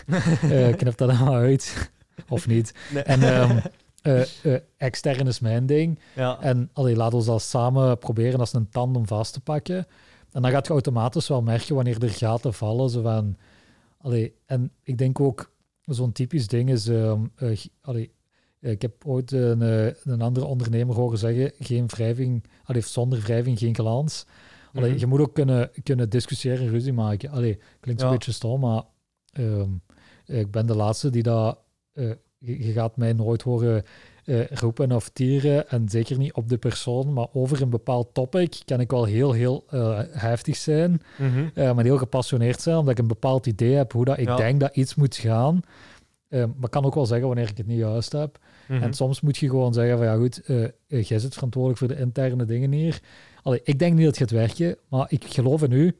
[0.43, 1.91] uh, knip dat allemaal uit,
[2.29, 2.73] of niet.
[3.03, 3.61] En um,
[4.03, 4.23] uh,
[4.77, 5.99] extern is mijn ding.
[6.15, 6.37] Ja.
[6.41, 8.39] En allee, laat ons dat samen proberen.
[8.39, 9.87] Als een tandem vast te pakken.
[10.33, 12.89] En dan gaat je automatisch wel merken wanneer er gaten vallen.
[12.89, 13.37] Zo van,
[13.97, 16.87] allee, en ik denk ook, zo'n typisch ding is...
[16.87, 17.21] Uh,
[17.81, 18.11] allee,
[18.59, 23.59] ik heb ooit een, uh, een andere ondernemer horen zeggen, geen wrijving, allee, zonder wrijving
[23.59, 24.25] geen glans.
[24.73, 24.99] Allee, mhm.
[24.99, 27.29] Je moet ook kunnen, kunnen discussiëren en ruzie maken.
[27.29, 28.83] Allee, klinkt een beetje stom, maar
[29.31, 29.69] ehm,
[30.25, 31.59] ik ben de laatste die dat...
[31.93, 33.83] je, je, gaat mij nooit horen
[34.25, 35.69] uh, roepen of tieren.
[35.69, 39.31] En zeker niet op de persoon, maar over een bepaald topic kan ik wel heel,
[39.31, 41.01] heel uh, heftig zijn.
[41.17, 44.59] Mm maar heel gepassioneerd zijn, omdat ik een bepaald idee heb hoe dat ik denk
[44.59, 45.61] dat iets moet gaan.
[46.29, 48.37] maar ik kan ook wel zeggen wanneer ik het niet juist heb.
[48.67, 48.81] Mhm.
[48.81, 50.41] En soms moet je gewoon zeggen van ja goed,
[50.87, 53.01] jij zit verantwoordelijk voor de interne dingen hier.
[53.41, 55.97] Allee, ik denk niet dat het gaat werken, maar ik geloof in u.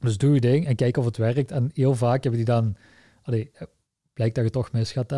[0.00, 1.50] Dus doe je ding en kijk of het werkt.
[1.50, 2.76] En heel vaak hebben die dan...
[3.22, 3.50] Allee,
[4.16, 5.08] blijkt dat je toch mis gaat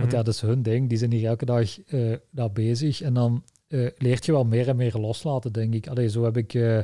[0.00, 0.26] Want ja, mhm.
[0.26, 0.88] dat is hun ding.
[0.88, 3.00] Die zijn hier elke dag uh, daar bezig.
[3.00, 5.88] En dan uh, leert je wel meer en meer loslaten, denk ik.
[5.88, 6.82] Allee, zo heb ik uh,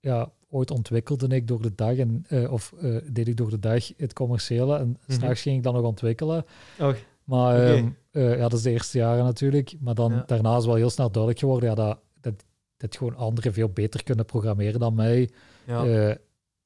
[0.00, 2.74] ja, ooit ontwikkelde ik door de dag en of
[3.12, 4.78] deed ik door de dag het commerciële.
[4.78, 5.12] En mhm.
[5.12, 6.44] straks ging ik dan nog ontwikkelen.
[6.78, 7.92] Oh, maar okay.
[8.10, 9.74] Ehm, ja, dat is de eerste jaren natuurlijk.
[9.80, 12.44] Maar dan daarna is wel heel snel duidelijk geworden ja, dat, dat,
[12.76, 15.30] dat gewoon anderen veel beter kunnen programmeren dan mij.
[15.66, 16.16] Ja.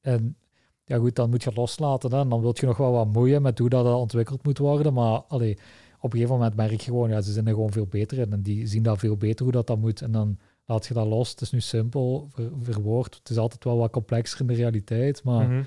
[0.01, 0.37] en
[0.85, 2.11] ja goed, dan moet je loslaten.
[2.11, 2.19] Hè?
[2.19, 4.93] En dan wil je nog wel wat moeien met hoe dat ontwikkeld moet worden.
[4.93, 5.57] Maar allee,
[5.99, 8.31] op een gegeven moment merk je gewoon, ja, ze zijn er gewoon veel beter in.
[8.31, 10.01] En die zien dat veel beter hoe dat, dat moet.
[10.01, 11.29] En dan laat je dat los.
[11.29, 13.15] Het is nu simpel ver, verwoord.
[13.15, 15.23] Het is altijd wel wat complexer in de realiteit.
[15.23, 15.65] Maar mm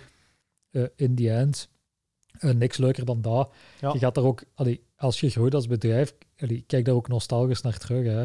[0.96, 1.68] in die end,
[2.40, 3.52] uh, niks leuker dan dat.
[3.80, 7.60] Je gaat daar ook, allee, als je groeit als bedrijf, allee, kijk daar ook nostalgisch
[7.60, 8.06] naar terug.
[8.06, 8.24] Hè.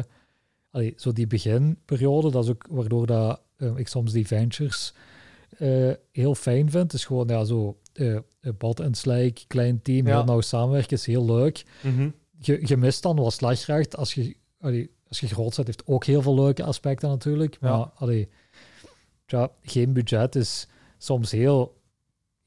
[0.70, 4.94] Allee, zo die beginperiode, dat is ook waardoor dat, uh, ik soms die ventures
[5.58, 6.92] uh, heel fijn vind.
[6.92, 8.18] is gewoon ja, zo uh,
[8.58, 10.16] bad en slijk, klein team, ja.
[10.16, 11.64] heel nauw samenwerken, is heel leuk.
[11.80, 12.08] Mhm.
[12.38, 13.96] je, je mist dan wat slagkracht.
[13.96, 17.56] Als je, allee, als je groot bent, heeft ook heel veel leuke aspecten natuurlijk.
[17.60, 17.76] Ja.
[17.76, 18.28] Maar allee,
[19.26, 21.80] ja, geen budget is soms heel,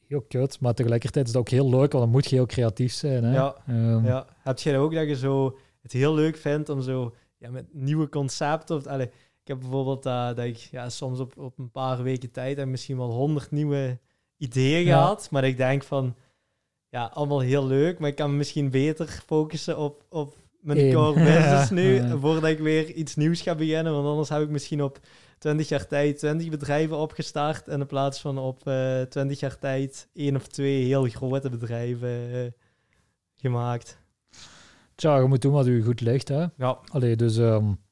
[0.08, 2.94] heel kut, maar tegelijkertijd is het ook heel leuk, want dan moet je heel creatief
[2.94, 3.24] zijn.
[3.24, 3.34] Hè?
[3.34, 3.56] Ja.
[3.70, 4.28] Um, ja.
[4.44, 8.10] Heb jij ook dat je zo het heel leuk vindt om zo ja, met nieuwe
[8.10, 9.10] concepten of allee,
[9.46, 12.70] ik heb bijvoorbeeld uh, dat ik ja, soms op, op een paar weken tijd en
[12.72, 14.00] misschien wel honderd nieuwe
[14.38, 15.28] ideeën gehad.
[15.32, 16.16] Maar ik denk van,
[16.90, 21.70] ja, allemaal heel leuk, maar ik kan misschien beter focussen op, op mijn core business
[21.70, 23.94] nu, voordat ik weer iets nieuws ga beginnen.
[23.94, 25.00] Want anders heb ik misschien op
[25.38, 29.60] 20 jaar tijd 20 bedrijven opgestart en in plaats van op uh, eh, 20 jaar
[29.60, 32.46] tijd één of twee heel grote bedrijven uh,
[33.36, 33.98] gemaakt.
[34.96, 36.46] Tja, je moet doen wat u goed ligt, hè?
[36.58, 36.80] Ja.
[36.92, 37.38] Allee, dus...
[37.38, 37.84] Um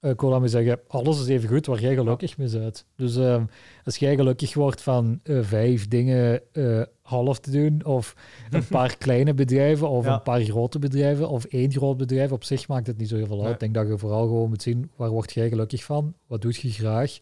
[0.00, 2.84] uh, ik wil daarmee zeggen, alles is even goed waar jij gelukkig mee bent.
[2.96, 3.44] Dus ehm,
[3.84, 8.16] als jij gelukkig wordt van uh, vijf dingen uh, half te doen, of
[8.50, 12.68] een paar kleine bedrijven, of een paar grote bedrijven, of één groot bedrijf, op zich
[12.68, 13.52] maakt het niet zo heel veel uit.
[13.52, 16.14] Ik denk dat je vooral gewoon moet zien, waar word jij gelukkig van?
[16.26, 17.18] Wat doe je graag?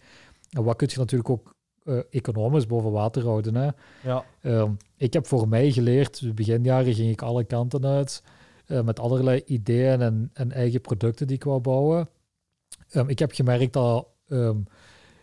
[0.51, 1.55] En wat kun je natuurlijk ook
[2.11, 3.55] economisch boven water houden.
[3.55, 3.68] Hè?
[4.05, 4.24] Ja.
[4.43, 8.22] Um, ik heb voor mij geleerd, beginjaren ging ik alle kanten uit,
[8.66, 12.09] met allerlei ideeën en, en eigen producten die ik wou bouwen.
[12.93, 14.64] Um, ik heb gemerkt dat um,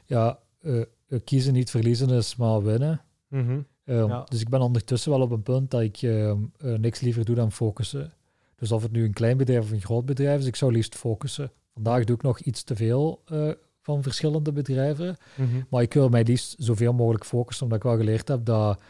[0.05, 0.83] ja, uh,
[1.23, 3.01] kiezen niet verliezen is, maar winnen.
[3.27, 3.65] Mm -hmm.
[3.85, 4.23] um, ja.
[4.23, 7.51] Dus ik ben ondertussen wel op een punt dat ik uh, niks liever doe dan
[7.51, 8.13] focussen.
[8.55, 10.95] Dus of het nu een klein bedrijf of een groot bedrijf is, ik zou liefst
[10.95, 11.51] focussen.
[11.73, 13.51] Vandaag doe ik nog iets te veel uh,
[13.81, 15.65] van verschillende bedrijven, mm -hmm.
[15.69, 18.81] maar ik wil mij liefst zoveel mogelijk focussen, omdat ik wel geleerd heb dat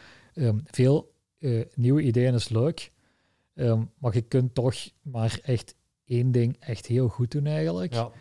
[0.66, 1.14] veel
[1.76, 2.92] nieuwe ideeën is leuk,
[3.98, 7.94] maar je kunt toch maar echt één ding echt heel goed doen eigenlijk.
[7.94, 8.12] Ja.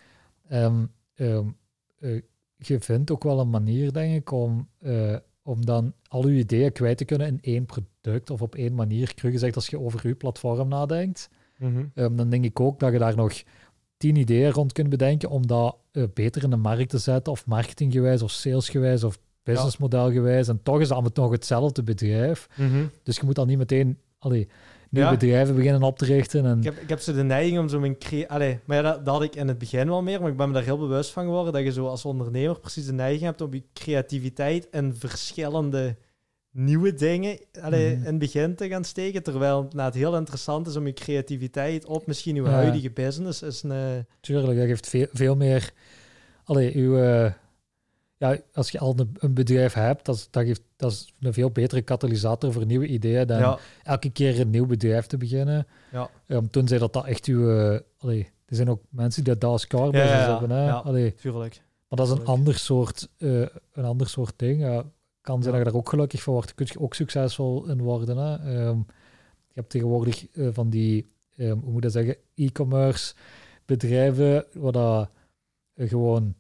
[0.53, 1.57] Um, um,
[2.01, 2.21] uh,
[2.57, 6.73] je vindt ook wel een manier, denk ik, om, uh, om dan al je ideeën
[6.73, 9.15] kwijt te kunnen in één product of op één manier.
[9.15, 11.91] Cru gezegd, als je over je platform nadenkt, mm -hmm.
[11.95, 13.43] um, dan denk ik ook dat je daar nog
[13.97, 17.47] tien ideeën rond kunt bedenken om dat uh, beter in de markt te zetten, of
[17.47, 20.49] marketinggewijs, of salesgewijs, of businessmodelgewijs.
[20.49, 22.49] En toch is het nog hetzelfde bedrijf.
[22.57, 22.91] Mm -hmm.
[23.03, 23.99] Dus je moet dan niet meteen...
[24.19, 24.49] Allee,
[24.95, 25.17] nieuwe ja.
[25.17, 26.45] bedrijven beginnen op te richten.
[26.45, 26.59] En...
[26.59, 27.99] Ik, heb, ik heb zo de neiging om zo mijn...
[27.99, 30.37] Cre Allee, maar ja, dat, dat, had ik in het begin wel meer, maar ik
[30.37, 33.23] ben me daar heel bewust van geworden, dat je zo als ondernemer precies de neiging
[33.23, 35.97] hebt om je creativiteit en verschillende
[36.51, 38.01] nieuwe dingen allee, mm.
[38.01, 41.85] in het begin te gaan steken, terwijl nou, het heel interessant is om je creativiteit
[41.85, 42.51] op misschien uw ja.
[42.51, 44.07] huidige business is een...
[44.21, 45.73] Tuurlijk, dat geeft veel, veel meer...
[46.45, 46.97] Allee, uw...
[46.97, 47.31] Uh
[48.25, 51.51] ja, als je al een, een bedrijf hebt, dat, dat, geeft, dat is een veel
[51.51, 53.59] betere katalysator voor nieuwe ideeën dan ja.
[53.83, 55.67] elke keer een nieuw bedrijf te beginnen.
[55.93, 56.11] Ja.
[56.27, 57.51] Um, toen zei dat dat echt uw...
[57.51, 60.57] Uh, allee, er zijn ook mensen die dat als car business ja, ja, hebben.
[60.57, 60.67] Hè?
[60.67, 61.63] Ja, allee, tuurlijk.
[61.89, 64.83] Maar dat is een ander soort, uh, een ander soort ding.
[65.21, 66.55] Kan zijn dat je daar ook gelukkig van wordt.
[66.55, 68.17] Kun je ook succesvol in worden.
[68.17, 68.67] Hè?
[68.67, 68.87] Um,
[69.47, 73.15] je hebt tegenwoordig uh, van die, um, hoe moet dat zeggen, e-commerce
[73.65, 75.09] bedrijven waar dat
[75.77, 76.35] gewoon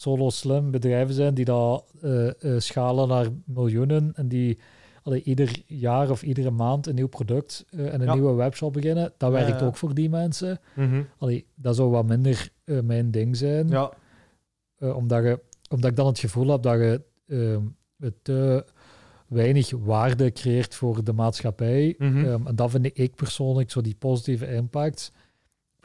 [0.00, 4.58] solo slim bedrijven zijn die dat uh, uh, schalen naar miljoenen en die
[5.02, 8.14] allee, ieder jaar of iedere maand een nieuw product uh, en een Ja.
[8.14, 9.12] nieuwe webshop beginnen.
[9.16, 10.60] Dat werkt ook voor die mensen.
[10.74, 11.02] Mhm.
[11.18, 13.92] Allee, dat zou wat minder eh, mijn ding zijn, Ja,
[14.78, 15.40] eh, omdat, je,
[15.70, 18.64] omdat ik dan het gevoel heb dat je ehm, te
[19.26, 21.94] weinig waarde creëert voor de maatschappij.
[21.98, 22.24] Mhm.
[22.24, 25.12] Ehm, en dat vind ik persoonlijk, zo die positieve impact.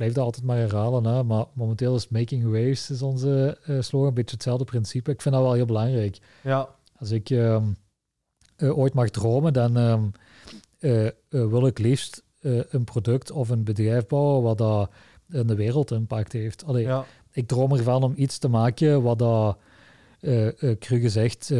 [0.03, 4.07] Blijf dat altijd maar herhalen, hè, maar momenteel is making waves is onze eh, slogan,
[4.07, 5.11] een beetje hetzelfde principe.
[5.11, 6.17] Ik vind dat wel heel belangrijk.
[6.41, 7.63] ja, Als ik ehm,
[8.55, 10.03] eh, ooit mag dromen, dan ehm,
[10.79, 14.89] eh, wil ik liefst een product of een bedrijf bouwen wat dat
[15.29, 16.65] in de wereld impact heeft.
[16.65, 19.57] Allee, ja, ik droom ervan om iets te maken wat dat,
[20.79, 21.53] cru gezegd,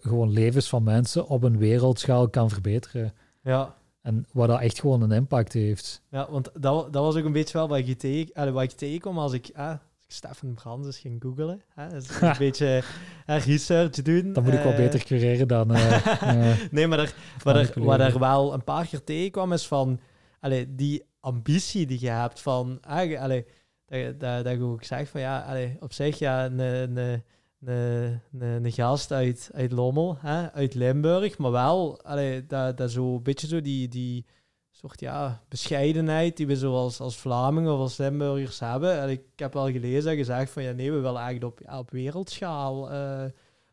[0.00, 3.12] gewoon levens van mensen op een wereldschaal kan verbeteren.
[3.42, 3.74] ja.
[4.04, 6.02] En wat dat echt gewoon een impact heeft.
[6.10, 9.18] Ja, want dat, dat was ook een beetje wel wat, je tegen, wat ik tegenkom
[9.18, 11.62] als ik, ah, als ik Stefan Brands ging googelen.
[11.74, 12.82] Hè, dus een beetje
[13.26, 14.32] eh, research doen.
[14.32, 15.74] Dat moet ik wel eh, beter cureren dan...
[15.74, 19.66] eh, eh, nee, maar er, wat, er, wat er wel een paar keer tegenkwam is
[19.66, 20.00] van
[20.40, 23.44] allee, die ambitie die je hebt van, allee,
[23.86, 27.22] dat, je- dat, dat je ook zegt van ja, allee, op zich ja, een, een,
[27.66, 32.90] een, een, een gast uit, uit Lommel, hè, uit Limburg, maar wel allee, dat, dat
[32.90, 34.26] zo een beetje zo die, die
[34.70, 39.00] soort ja, bescheidenheid die we zoals als Vlamingen of als Limburgers hebben.
[39.00, 41.78] En ik heb wel gelezen en gezegd van ja, nee, we willen eigenlijk op, ja,
[41.78, 43.24] op wereldschaal eh,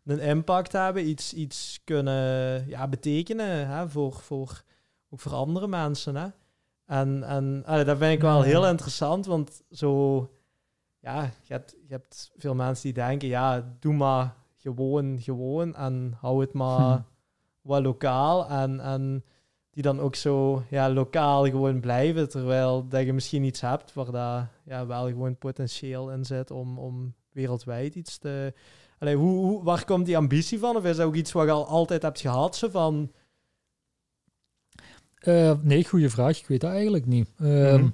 [0.06, 4.64] een impact hebben, iets, iets kunnen ja, betekenen hè, voor, voor,
[5.10, 6.16] ook voor andere mensen.
[6.16, 6.28] Hè.
[6.86, 10.30] En, en allee, dat vind ik wel heel interessant, want zo,
[11.02, 16.14] ja, je hebt, je hebt veel mensen die denken, ja, doe maar gewoon, gewoon en
[16.20, 17.02] hou het maar Hm.
[17.62, 19.24] wat lokaal en, en
[19.72, 24.12] die dan ook zo ja, lokaal gewoon blijven, terwijl dat je misschien iets hebt waar
[24.12, 28.54] daar ja, wel gewoon potentieel in zit om, om wereldwijd iets te...
[29.00, 30.76] Allee, hoe, hoe, waar komt die ambitie van?
[30.76, 32.56] Of is dat ook iets wat je al altijd hebt gehad?
[32.56, 33.12] Zo van,
[35.22, 36.40] Eh, nee, goede vraag.
[36.40, 37.30] Ik weet dat eigenlijk niet.
[37.38, 37.90] Ehm, Mhm.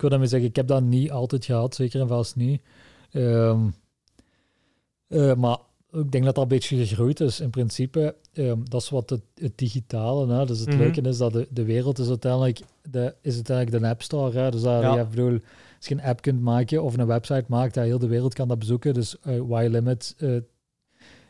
[0.00, 2.62] Wil daarmee zeggen, ik heb dat niet altijd gehad, zeker en vast niet.
[3.10, 3.68] Ehm,
[5.08, 5.58] eh, maar
[5.90, 7.40] ik denk dat dat een beetje gegroeid is.
[7.40, 10.32] In principe, ehm, dat is wat het, het digitale.
[10.34, 10.46] Hè?
[10.46, 10.78] Dus het Mhm.
[10.78, 14.38] leuke is dat de, de wereld is uiteindelijk de, is uiteindelijk de App Store.
[14.38, 14.50] Hè?
[14.50, 14.94] Dus dat, Ja.
[14.94, 15.38] ja, ik bedoel,
[15.76, 18.48] als je een app kunt maken of een website maakt, dat heel de wereld kan
[18.48, 18.94] dat bezoeken.
[18.94, 20.40] Dus uh, why limit uh,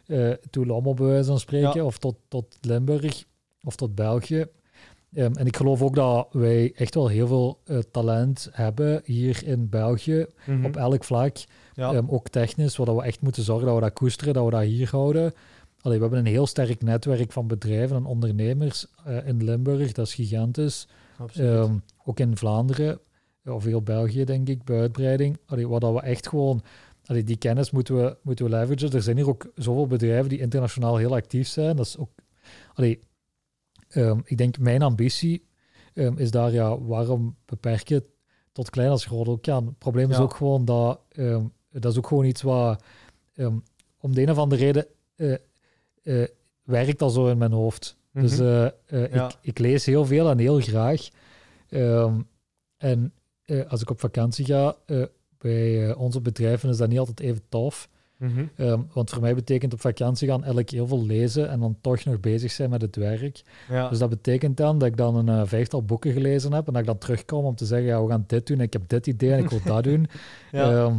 [0.06, 1.84] uh, to Lommel, bij wijze van spreken, Ja.
[1.84, 3.24] of tot, tot Limburg
[3.62, 4.46] of tot België.
[5.14, 9.42] Um, en ik geloof ook dat wij echt wel heel veel uh, talent hebben hier
[9.44, 10.64] in België Mhm.
[10.64, 11.36] op elk vlak.
[11.74, 11.92] Ja.
[11.92, 14.62] Ehm, ook technisch, waar we echt moeten zorgen dat we dat koesteren, dat we dat
[14.62, 15.32] hier houden.
[15.80, 20.06] Allee, we hebben een heel sterk netwerk van bedrijven en ondernemers eh, in Limburg, dat
[20.06, 20.88] is gigantisch.
[21.34, 22.98] Ehm, ook in Vlaanderen,
[23.44, 25.38] of heel België denk ik, bij uitbreiding.
[25.46, 26.62] Allee, waar dat we echt gewoon,
[27.06, 28.92] allee, die kennis moeten we, moeten we leveragen.
[28.92, 31.76] Er zijn hier ook zoveel bedrijven die internationaal heel actief zijn.
[31.76, 32.10] Dat is ook,
[32.74, 32.98] allee,
[33.88, 35.44] ehm, ik denk mijn ambitie
[35.94, 38.04] ehm, is daar, ja, waarom beperken
[38.52, 39.66] tot klein als groot ook kan.
[39.66, 40.22] Het probleem is Ja.
[40.22, 42.82] ook gewoon dat, ehm, dat is ook gewoon iets wat,
[44.00, 45.32] om de een of andere reden, eh,
[46.02, 46.28] eh,
[46.62, 47.96] werkt al zo in mijn hoofd.
[48.12, 48.42] Dus Mhm.
[48.42, 48.66] eh,
[49.04, 49.26] eh, Ja.
[49.28, 51.08] ik, ik lees heel veel en heel graag.
[52.76, 53.12] En
[53.68, 54.76] als ik op vakantie ga
[55.38, 57.88] bij onze bedrijven, is dat niet altijd even tof.
[58.18, 58.44] Mhm.
[58.56, 62.04] Ehm, want voor mij betekent op vakantie gaan eigenlijk heel veel lezen en dan toch
[62.04, 63.42] nog bezig zijn met het werk.
[63.68, 63.88] Ja.
[63.88, 66.80] Dus dat betekent dan dat ik dan een eh, vijftal boeken gelezen heb en dat
[66.82, 69.32] ik dan terugkom om te zeggen, ja, we gaan dit doen, ik heb dit idee
[69.32, 70.06] en ik wil dat doen.
[70.52, 70.72] ja.
[70.72, 70.94] Ehm,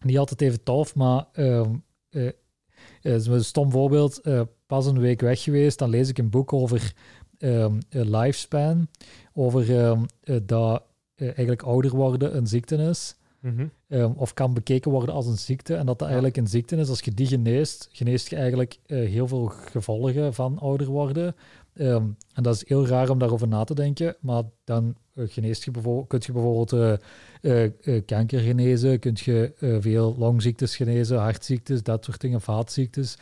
[0.00, 1.70] niet altijd even tof, maar ehm
[2.10, 4.20] eh, eh, is een stom voorbeeld.
[4.20, 6.92] eh, pas een week weg geweest, dan lees ik een boek over
[7.38, 8.88] eh, lifespan,
[9.32, 10.00] over eh,
[10.42, 10.82] dat
[11.14, 13.16] eh, eigenlijk ouder worden een ziekte is.
[13.46, 13.66] Mhm.
[13.88, 15.74] ehm, of kan bekeken worden als een ziekte.
[15.74, 16.88] En dat dat eigenlijk een ziekte is.
[16.88, 21.34] Als je die geneest, geneest je eigenlijk eh, heel veel gevolgen van ouder worden.
[21.74, 24.16] Ehm, en dat is heel raar om daarover na te denken.
[24.20, 27.00] Maar dan eh, geneest je bijvoorbeeld, kun je bijvoorbeeld
[27.40, 33.16] eh, kanker genezen, kun je veel longziektes genezen, hartziektes, dat soort dingen, vaatziektes.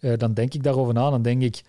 [0.00, 1.62] Eh, dan denk ik daarover na, dan denk ik,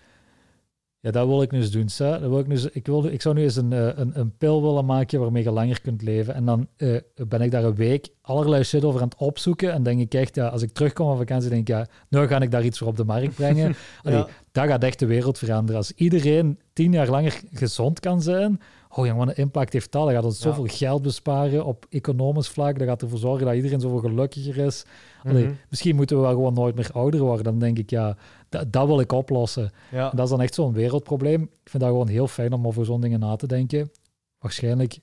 [1.02, 1.88] ja, dat wil ik nu eens doen.
[1.98, 4.36] Dat wil ik, nu eens, ik, wil, ik zou nu eens een, eh, een, een
[4.38, 6.34] pil willen maken waarmee je langer kunt leven.
[6.34, 6.96] En dan eh,
[7.28, 9.72] ben ik daar een week allerlei shit over aan het opzoeken.
[9.72, 12.40] En denk ik echt, ja, als ik terugkom van vakantie, denk ik, ja, nu ga
[12.40, 13.74] ik daar iets voor op de markt brengen.
[14.02, 14.26] Allee, Ja.
[14.52, 15.76] dat gaat echt de wereld veranderen.
[15.76, 18.60] Als iedereen tien jaar langer gezond kan zijn,
[18.94, 20.04] oh ja, wat een impact heeft dat?
[20.04, 20.42] Dat gaat ons Ja.
[20.48, 22.78] zoveel geld besparen op economisch vlak.
[22.78, 24.84] Dat gaat ervoor zorgen dat iedereen zoveel gelukkiger is.
[25.22, 25.52] Allee, Mhm.
[25.68, 27.44] Misschien moeten we wel gewoon nooit meer ouder worden.
[27.44, 28.16] Dan denk ik, ja,
[28.52, 29.70] dat, dat wil ik oplossen.
[29.90, 30.10] Ja.
[30.10, 31.42] En dat is dan echt zo'n wereldprobleem.
[31.42, 33.90] Ik vind dat gewoon heel fijn om over zo'n dingen na te denken.
[34.38, 34.98] Waarschijnlijk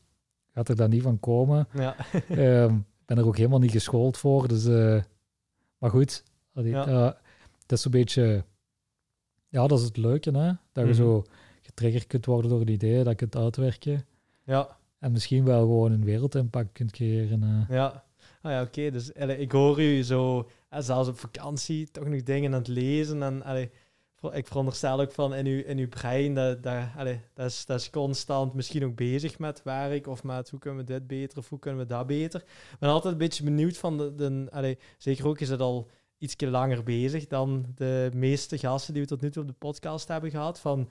[0.53, 1.67] gaat er dat niet van komen.
[1.73, 1.95] Ja.
[2.29, 4.47] Ehm, Ik ben er ook helemaal niet geschoold voor.
[4.47, 5.01] Dus, eh,
[5.77, 6.23] maar goed,
[6.53, 6.85] Ja.
[6.85, 7.17] dat,
[7.65, 8.43] dat is een beetje...
[9.47, 10.47] Ja, dat is het leuke, hè?
[10.71, 10.93] Dat je Mhm.
[10.93, 11.23] zo
[11.61, 14.05] getriggerd kunt worden door het idee, dat je het uitwerken.
[14.43, 14.77] Ja.
[14.99, 17.43] En misschien wel gewoon een wereldimpact kunt creëren.
[17.43, 17.75] eh.
[17.75, 18.03] Ja.
[18.41, 18.91] Ah ja, oké.
[18.91, 23.23] Dus ik hoor u zo, zelfs op vakantie, toch nog dingen aan het lezen.
[23.23, 23.71] En allee,
[24.31, 27.79] ik veronderstel ook van in uw, in uw brein, dat, dat, allee, dat, is, dat
[27.79, 31.49] is constant misschien ook bezig met werk of met hoe kunnen we dit beter of
[31.49, 32.41] hoe kunnen we dat beter.
[32.71, 35.89] Ik ben altijd een beetje benieuwd van, de, de, allee, zeker ook is het al
[36.17, 40.07] iets langer bezig dan de meeste gasten die we tot nu toe op de podcast
[40.07, 40.59] hebben gehad.
[40.59, 40.89] Van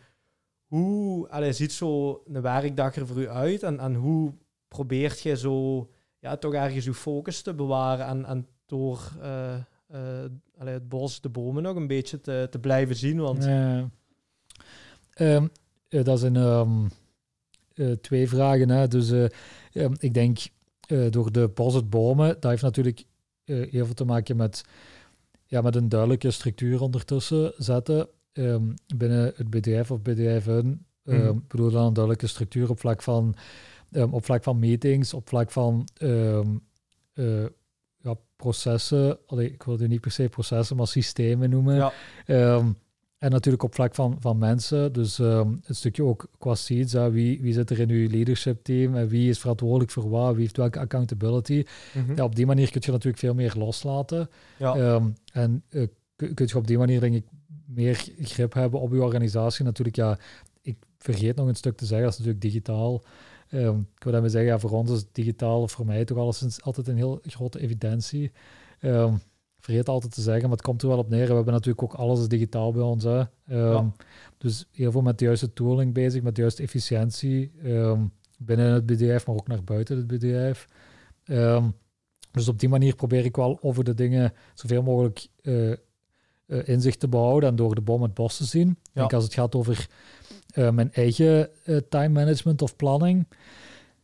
[0.67, 4.35] hoe allee, ziet zo een werkdag er voor u uit en, en hoe
[4.69, 10.25] probeert je zo ja, toch ergens uw focus te bewaren en, en door eh, eh,
[10.59, 13.21] allee, het bos, de bomen nog een beetje te, te blijven zien.
[13.21, 13.91] Want Ja.
[15.19, 15.47] Ehm,
[15.89, 16.37] eh, dat zijn
[17.75, 18.71] eh, twee vragen.
[18.71, 18.89] Hè.
[18.89, 19.25] Dus eh,
[19.73, 20.39] ehm, ik denk
[21.11, 23.05] door de bos het bomen, dat heeft natuurlijk
[23.45, 24.65] heel veel te maken met,
[25.47, 28.09] ja, met een duidelijke structuur ondertussen zetten
[28.97, 30.87] binnen het bedrijf of bedrijven.
[31.03, 31.29] Mhm.
[31.29, 33.35] Ik bedoel dan een duidelijke structuur op vlak van,
[34.11, 35.89] op vlak van meetings, op vlak van
[38.43, 39.19] processen.
[39.27, 41.75] Allee, ik wilde niet per se processen, maar systemen noemen.
[41.75, 41.93] ja,
[42.27, 42.67] Ehm,
[43.19, 44.93] en natuurlijk op vlak van, van mensen.
[44.93, 46.93] Dus ehm een stukje ook qua seeds.
[46.93, 47.11] hè.
[47.11, 48.95] Wie, wie zit er in uw leadership team?
[48.97, 50.33] En wie is verantwoordelijk voor wat?
[50.33, 51.65] Wie heeft welke accountability?
[51.95, 54.31] mhm, Ja, op die manier kun je natuurlijk veel meer loslaten.
[54.59, 55.87] ja, Ehm, en eh,
[56.17, 57.25] kun je op die manier denk ik
[57.67, 59.65] meer grip hebben op je organisatie.
[59.65, 60.19] Natuurlijk, ja,
[60.63, 63.03] ik vergeet nog een stuk te zeggen, dat is natuurlijk digitaal.
[63.49, 66.89] Ehm, ik wil daarmee zeggen, ja, voor ons is digitaal, voor mij toch alleszins altijd
[66.89, 68.33] een heel grote evidentie.
[68.81, 71.27] Ik vergeet altijd te zeggen, maar het komt er wel op neer.
[71.27, 73.05] We hebben natuurlijk ook alles digitaal bij ons.
[73.05, 73.19] Hè.
[73.19, 73.93] Ehm, Ja.
[74.39, 77.53] Dus heel veel met de juiste tooling bezig, met de juiste efficiëntie
[78.39, 80.67] binnen het bedrijf, maar ook naar buiten het bedrijf.
[82.31, 85.77] Dus op die manier probeer ik wel over de dingen zoveel mogelijk eh, eh,
[86.65, 88.79] inzicht te behouden en door de boom het bos te zien.
[89.05, 89.89] Ik als het gaat over
[90.59, 93.27] eh, mijn eigen eh, time management of planning.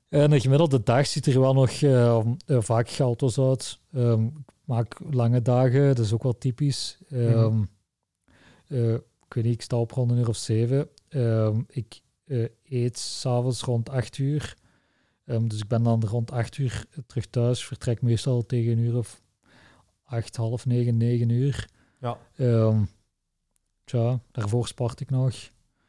[0.09, 3.79] En een gemiddelde dag ziet er wel nog eh, vaak chaotisch uit.
[3.93, 4.33] Ehm, ik
[4.65, 6.99] maak lange dagen, dat is ook wel typisch.
[7.11, 7.63] Ehm,
[8.67, 10.89] eh, ik weet niet, ik sta op rond een uur of zeven.
[11.09, 12.01] Ehm, ik
[12.65, 14.57] eet s'avonds rond acht uur.
[15.25, 17.65] Ehm, dus ik ben dan rond acht uur terug thuis.
[17.65, 19.23] Vertrek meestal tegen een uur of
[20.05, 21.69] acht, half negen, negen uur.
[22.01, 22.19] ja.
[22.37, 22.83] Ehm
[23.85, 25.35] tja, daarvoor sport ik nog.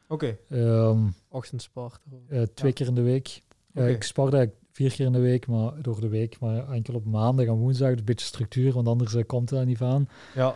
[0.08, 2.00] Oké, Ehm, ochtendsport.
[2.28, 2.74] eh, twee Ja.
[2.76, 3.42] keer in de week.
[3.72, 6.94] Eh, ik sport eigenlijk vier keer in de week, maar door de week, maar enkel
[6.94, 10.08] op maandag en woensdag, een beetje structuur, want anders uh, komt het daar niet van.
[10.34, 10.54] Ja.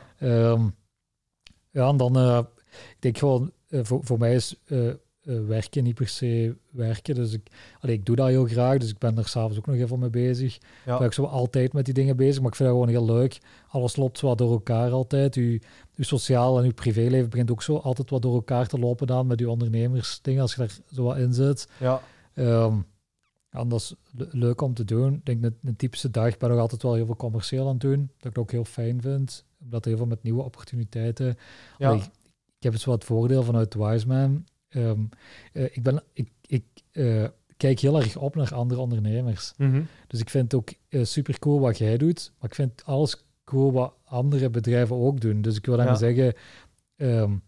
[0.53, 0.75] Um,
[1.71, 2.39] ja, en dan, uh,
[2.71, 4.57] ik denk gewoon, uh, voor, voor mij is
[5.23, 7.15] werken niet per se werken.
[7.15, 7.51] Dus ik,
[7.81, 10.11] allee, ik doe dat heel graag, dus ik ben er s'avonds ook nog even mee
[10.11, 10.59] bezig.
[10.87, 11.01] Ja.
[11.01, 13.39] Ik zo altijd met die dingen bezig, maar ik vind dat gewoon heel leuk.
[13.69, 15.35] Alles loopt wat door elkaar altijd.
[15.35, 15.59] Uw,
[15.97, 19.27] uw sociaal en uw privéleven begint ook zo altijd wat door elkaar te lopen dan
[19.27, 21.69] met uw ondernemersdingen, als je daar zo wat in zit.
[21.79, 22.01] Ja.
[22.35, 22.87] Um,
[23.51, 23.95] dat is
[24.31, 25.15] leuk om te doen.
[25.15, 27.81] Ik denk dat een typische dag ben ik altijd wel heel veel commercieel aan het
[27.81, 28.11] doen.
[28.19, 29.45] Dat ik ook heel fijn vind.
[29.63, 31.37] Omdat heel veel met nieuwe opportuniteiten.
[31.79, 31.91] Ja.
[31.91, 34.45] ik, ik, heb het zo wat voordeel vanuit Wiseman.
[34.77, 35.09] Um,
[35.53, 37.25] uh, ik, ben, ik, ik uh,
[37.57, 39.53] kijk heel erg op naar andere ondernemers.
[39.57, 39.87] Mm -hmm.
[40.07, 42.33] Dus ik vind het ook uh, super cool wat jij doet.
[42.39, 45.43] Maar ik vind alles cool wat andere bedrijven ook doen.
[45.43, 46.35] Dus ik wil dan zeggen,
[46.97, 47.43] um,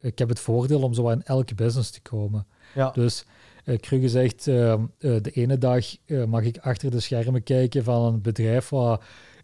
[0.00, 2.46] ik heb het voordeel om zo in elke business te komen.
[2.74, 2.90] Ja.
[2.90, 3.24] Dus
[3.64, 5.86] uh, zegt, uh, de ene dag
[6.26, 8.70] mag ik achter de schermen kijken van een bedrijf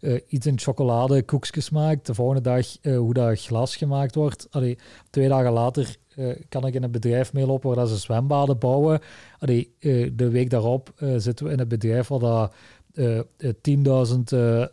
[0.00, 2.06] waar iets in chocolade koekjes maakt.
[2.06, 4.46] De volgende dag hoe dat glas gemaakt wordt.
[4.50, 4.78] Allee,
[5.10, 5.96] twee dagen later
[6.48, 9.00] kan ik in een bedrijf meelopen waar ze zwembaden bouwen.
[9.38, 9.74] Allee,
[10.14, 12.52] de week daarop zitten we in een bedrijf waar dat...
[12.98, 13.74] 10.000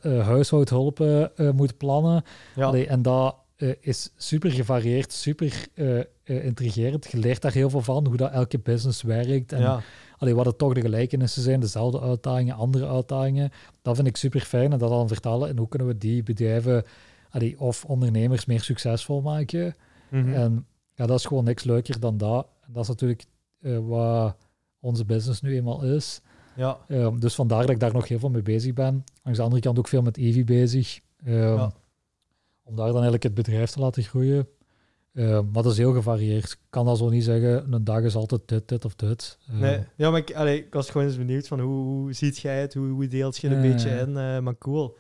[0.02, 2.24] huishoudhulpen moet plannen.
[2.56, 2.66] Ja.
[2.66, 3.36] Allee, en dat
[3.80, 5.68] is super gevarieerd, super
[6.24, 7.12] intrigerend.
[7.12, 9.52] Je leert daar heel veel van, hoe dat elke business werkt.
[9.52, 9.82] En ja.
[10.18, 13.52] Allee, wat het toch de gelijkenissen zijn, dezelfde uitdagingen, andere uitdagingen.
[13.82, 15.50] Dat vind ik super fijn en dat dan vertalen.
[15.50, 16.84] En hoe kunnen we die bedrijven
[17.30, 19.76] allee, of ondernemers meer succesvol maken?
[20.10, 20.34] Mm -hmm.
[20.34, 22.48] En ja, dat is gewoon niks leuker dan dat.
[22.66, 23.26] En dat is natuurlijk
[23.62, 24.36] uh, wat
[24.80, 26.22] onze business nu eenmaal is.
[26.56, 26.78] Ja.
[26.88, 29.04] Um, dus vandaar dat ik daar nog heel veel mee bezig ben.
[29.24, 31.00] Aan de andere kant ook veel met Evi bezig.
[31.26, 31.72] Um, ja.
[32.64, 34.48] Om daar dan eigenlijk het bedrijf te laten groeien.
[35.16, 36.52] Uh, maar dat is heel gevarieerd.
[36.52, 39.38] Ik kan dat zo niet zeggen, een dag is altijd dit, dit of dit.
[39.52, 42.38] Uh, nee, ja, maar ik, allee, ik was gewoon eens benieuwd van hoe, hoe ziet
[42.38, 44.98] jij het, hoe, hoe deelt je het een Ja, beetje in, maar cool.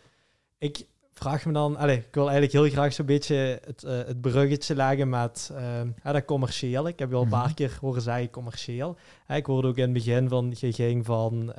[0.57, 4.75] Ik vraag me dan, allee, ik wil eigenlijk heel graag zo'n beetje het, het bruggetje
[4.75, 6.87] leggen met ehm, dat commercieel.
[6.87, 7.53] Ik heb je al een paar Mhm.
[7.53, 8.97] keer horen zeggen commercieel.
[9.27, 11.53] Ik hoorde ook in het begin van, je ging van,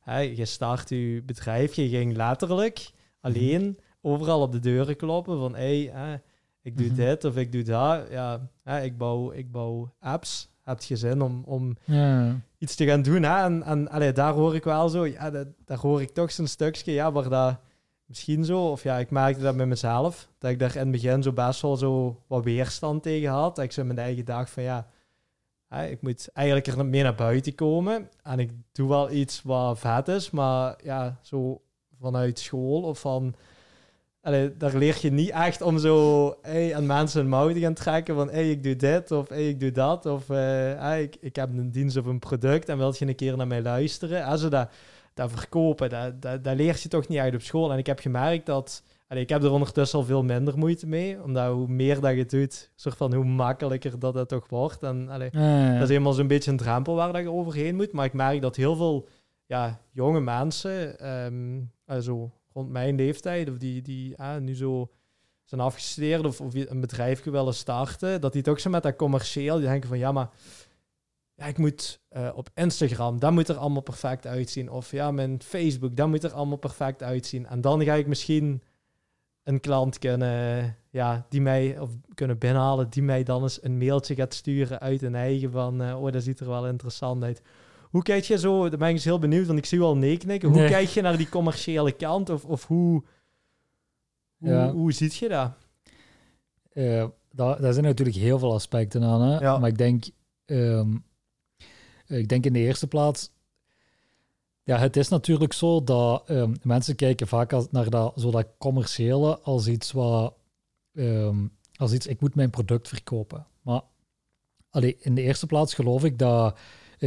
[0.00, 5.54] hè, je start je bedrijf, je ging letterlijk alleen overal op de deuren kloppen van,
[5.54, 6.22] hé, hey,
[6.64, 6.94] ik doe Mhm.
[6.96, 8.06] dit of ik doe dat.
[8.10, 10.52] Ja, hè, ik, bouw, ik bouw apps.
[10.62, 12.40] Heb je zin om, om Ja.
[12.58, 13.22] iets te gaan doen?
[13.22, 13.42] Hè?
[13.44, 16.46] En, en allee, daar hoor ik wel zo, ja, dat, daar hoor ik toch zo'n
[16.46, 17.56] stukje, ja, waar dat
[18.06, 21.22] misschien zo, of ja, ik merkte dat met mezelf, dat ik daar in het begin
[21.22, 23.56] zo best wel zo wat weerstand tegen had.
[23.56, 24.86] Dat ik zo in mijn eigen dacht van, ja,
[25.68, 28.08] hè, ik moet eigenlijk er meer naar buiten komen.
[28.22, 31.60] En ik doe wel iets wat vet is, maar ja, zo
[32.00, 33.34] vanuit school of van
[34.24, 37.74] Allee, daar leer je niet echt om zo hey, aan mensen een mouw te gaan
[37.74, 41.36] trekken van hey, ik doe dit of hey, ik doe dat of hey, ik, ik
[41.36, 44.24] heb een dienst of een product en wil je een keer naar mij luisteren.
[44.24, 44.70] Als ze dat,
[45.14, 47.72] dat verkopen, dat, dat, dat leert je toch niet uit op school.
[47.72, 51.22] En ik heb gemerkt dat, allee, ik heb er ondertussen al veel minder moeite mee,
[51.22, 54.82] omdat hoe meer dat je doet, soort van hoe makkelijker dat het toch wordt.
[54.82, 55.72] En allee, Ja, ja.
[55.72, 57.92] dat is helemaal zo'n beetje een drempel waar dat je overheen moet.
[57.92, 59.08] Maar ik merk dat heel veel
[59.46, 64.90] ja, jonge mensen, um, also, rond mijn leeftijd, of die, die ah, nu zo
[65.44, 69.56] zijn afgestudeerd of, of een bedrijf willen starten, dat die toch zo met dat commercieel,
[69.56, 70.30] die denken van ja, maar
[71.36, 74.70] ja, ik moet uh, op Instagram, dat moet er allemaal perfect uitzien.
[74.70, 77.46] Of ja, mijn Facebook, dat moet er allemaal perfect uitzien.
[77.46, 78.62] En dan ga ik misschien
[79.42, 84.14] een klant kunnen, ja, die mij, of kunnen binnenhalen, die mij dan eens een mailtje
[84.14, 87.42] gaat sturen uit een eigen van, uh, oh, dat ziet er wel interessant uit.
[87.94, 89.96] Hoe kijk je zo, daar ben ik eens heel benieuwd, want ik zie u al
[89.96, 90.48] nee knikken.
[90.48, 90.68] Hoe Nee.
[90.68, 92.30] kijk je naar die commerciële kant?
[92.30, 93.02] Of, of hoe,
[94.36, 94.72] hoe, Ja.
[94.72, 95.50] hoe ziet je dat?
[96.72, 99.20] Eh, daar, daar zijn natuurlijk heel veel aspecten aan.
[99.22, 99.38] Hè?
[99.38, 99.58] Ja.
[99.58, 100.04] Maar ik denk,
[100.44, 100.96] ehm,
[102.06, 103.30] ik denk in de eerste plaats.
[104.62, 108.46] Ja, het is natuurlijk zo dat ehm, mensen kijken vaak als, naar dat, zo dat
[108.58, 110.34] commerciële als iets wat.
[110.94, 113.46] ehm, als iets, ik moet mijn product verkopen.
[113.62, 113.80] Maar
[114.70, 116.58] allee, in de eerste plaats geloof ik dat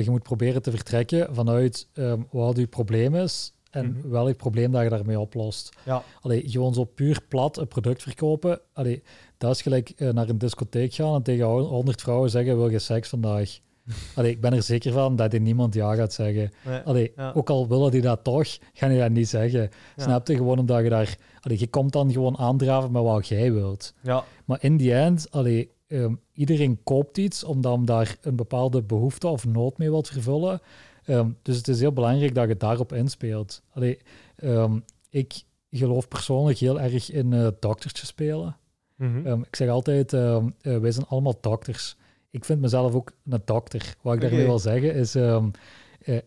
[0.03, 4.09] je moet proberen te vertrekken vanuit ehm, wat je probleem is en Mhm.
[4.09, 5.69] welk probleem dat je daarmee oplost.
[5.85, 6.03] Ja.
[6.21, 8.59] Allee, gewoon zo puur plat een product verkopen.
[8.73, 9.03] Allee,
[9.37, 12.79] dat is gelijk eh, naar een discotheek gaan en tegen 100 vrouwen zeggen: Wil je
[12.79, 13.59] seks vandaag?
[14.15, 16.51] Allee, ik ben er zeker van dat er niemand ja gaat zeggen.
[16.65, 16.79] Nee.
[16.79, 17.31] Allee, Ja.
[17.35, 19.61] Ook al willen die dat toch, gaan die dat niet zeggen.
[19.95, 20.03] Ja.
[20.03, 20.35] Snap je?
[20.35, 21.17] Gewoon omdat je daar...
[21.41, 23.93] Allee, je komt dan gewoon aandraven met wat jij wilt.
[24.01, 28.81] Ja, Maar in die end, allee, ehm, iedereen koopt iets omdat hem daar een bepaalde
[28.83, 30.61] behoefte of nood mee wilt vervullen.
[31.05, 33.61] Ehm, dus het is heel belangrijk dat je daarop inspeelt.
[33.73, 33.97] Allee,
[34.35, 34.79] ehm,
[35.09, 38.57] ik geloof persoonlijk heel erg in doktertje spelen.
[38.95, 39.41] Mhm.
[39.41, 41.95] Ik zeg altijd, eh, wij zijn allemaal dokters.
[42.29, 43.95] Ik vind mezelf ook een dokter.
[44.01, 44.49] Wat ik daarmee Oké.
[44.49, 45.45] wil zeggen is, eh,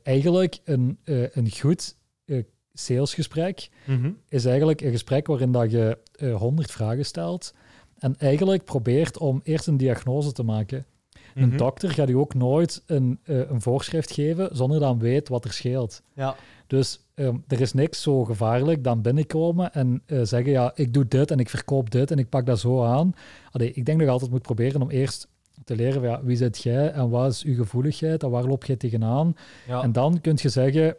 [0.03, 1.97] eigenlijk een, een goed
[2.73, 4.11] salesgesprek Mhm.
[4.29, 5.99] is eigenlijk een gesprek waarin dat je
[6.39, 7.55] 100 vragen stelt
[8.01, 10.85] en eigenlijk probeert om eerst een diagnose te maken.
[11.35, 11.57] Een Mhm.
[11.57, 15.45] dokter gaat u ook nooit een, eh, een voorschrift geven zonder dat hij weet wat
[15.45, 16.03] er scheelt.
[16.15, 16.37] Ja,
[16.67, 21.09] Dus ehm, er is niks zo gevaarlijk dan binnenkomen en eh, zeggen, ja, ik doe
[21.09, 23.13] dit en ik verkoop dit en ik pak dat zo aan.
[23.51, 25.29] Allee, ik denk dat je altijd moet proberen om eerst
[25.65, 28.77] te leren, ja, wie zit jij en wat is uw gevoeligheid en waar loop jij
[28.77, 29.35] tegenaan?
[29.67, 29.83] ja.
[29.83, 30.97] En dan kun je zeggen,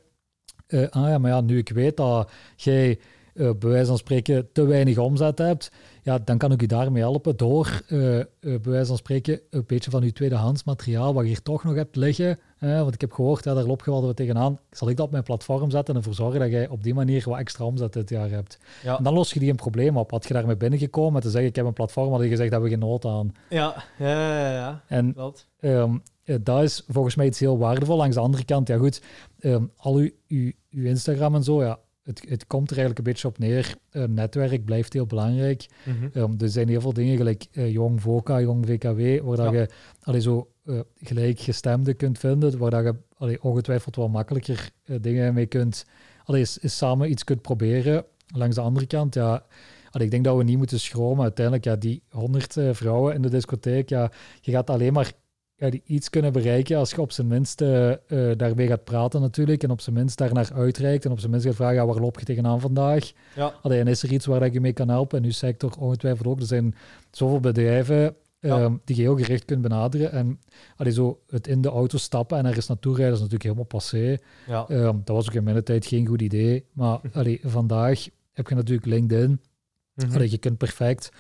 [0.68, 3.00] eh, ah ja, maar ja, nu ik weet dat jij
[3.34, 5.72] eh bij wijze van spreken te weinig omzet hebt,
[6.04, 9.64] ja, dan kan ik u daarmee helpen door eh, eh, bij wijze van spreken een
[9.68, 13.12] beetje van uw tweedehands materiaal, wat je hier toch nog hebt liggen, want ik heb
[13.12, 15.94] gehoord, ja, daar loop je wel wat tegenaan, zal ik dat op mijn platform zetten
[15.94, 18.60] en ervoor zorgen dat jij op die manier wat extra omzet dit jaar hebt.
[18.84, 18.98] Ja.
[18.98, 20.12] En dan los je die een probleem op.
[20.12, 22.76] Had je daarmee binnengekomen te zeggen, ik heb een platform, had je gezegd, hebben we
[22.76, 23.34] geen nood aan.
[23.50, 24.84] Ja, ja, ja, ja.
[24.88, 25.16] En
[26.32, 27.98] eh, dat is volgens mij iets heel waardevol.
[27.98, 29.02] Langs de andere kant, ja goed,
[29.40, 33.14] ehm, al uw, uw, uw Instagram en zo, ja, het, het komt er eigenlijk een
[33.14, 33.76] beetje op neer.
[33.90, 35.66] Eh, netwerk blijft heel belangrijk.
[35.86, 36.08] Mhm.
[36.14, 39.60] Ehm, er zijn heel veel dingen, gelijk eh, Jong VOCA, Jong VKW, waar dat Ja.
[39.60, 39.70] je
[40.02, 44.70] allee, zo eh, gelijkgestemden kunt vinden, waar dat je allee, ongetwijfeld wel makkelijker
[45.02, 45.86] dingen mee kunt,
[46.24, 48.06] allee, is, is samen iets kunt proberen.
[48.36, 49.46] Langs de andere kant, ja,
[49.90, 51.24] allee, ik denk dat we niet moeten schromen.
[51.24, 55.12] Uiteindelijk, ja, die honderd vrouwen in de discotheek, ja, je gaat alleen maar
[55.62, 59.22] ja, die iets kunnen bereiken als je op zijn minst eh, eh, daarmee gaat praten
[59.22, 62.00] natuurlijk en op zijn minst daarnaar uitreikt en op zijn minst gaat vragen, ja, waar
[62.00, 63.12] loop je tegenaan vandaag?
[63.36, 63.54] Ja.
[63.62, 65.18] Allee, en is er iets waar dat je mee kan helpen?
[65.18, 66.40] In uw sector ongetwijfeld ook.
[66.40, 66.76] Er zijn
[67.12, 68.60] zoveel bedrijven Ja.
[68.60, 70.12] ehm, die je heel gericht kunt benaderen.
[70.12, 70.40] En
[70.76, 74.18] allee, zo het in de auto stappen en ergens naartoe rijden is natuurlijk helemaal passé.
[74.48, 74.66] Ja.
[74.68, 76.66] Ehm, dat was ook in mijn tijd geen goed idee.
[76.74, 79.42] Maar allee, vandaag heb je natuurlijk LinkedIn.
[79.94, 80.14] Mhm.
[80.14, 81.12] Allee, je kunt perfect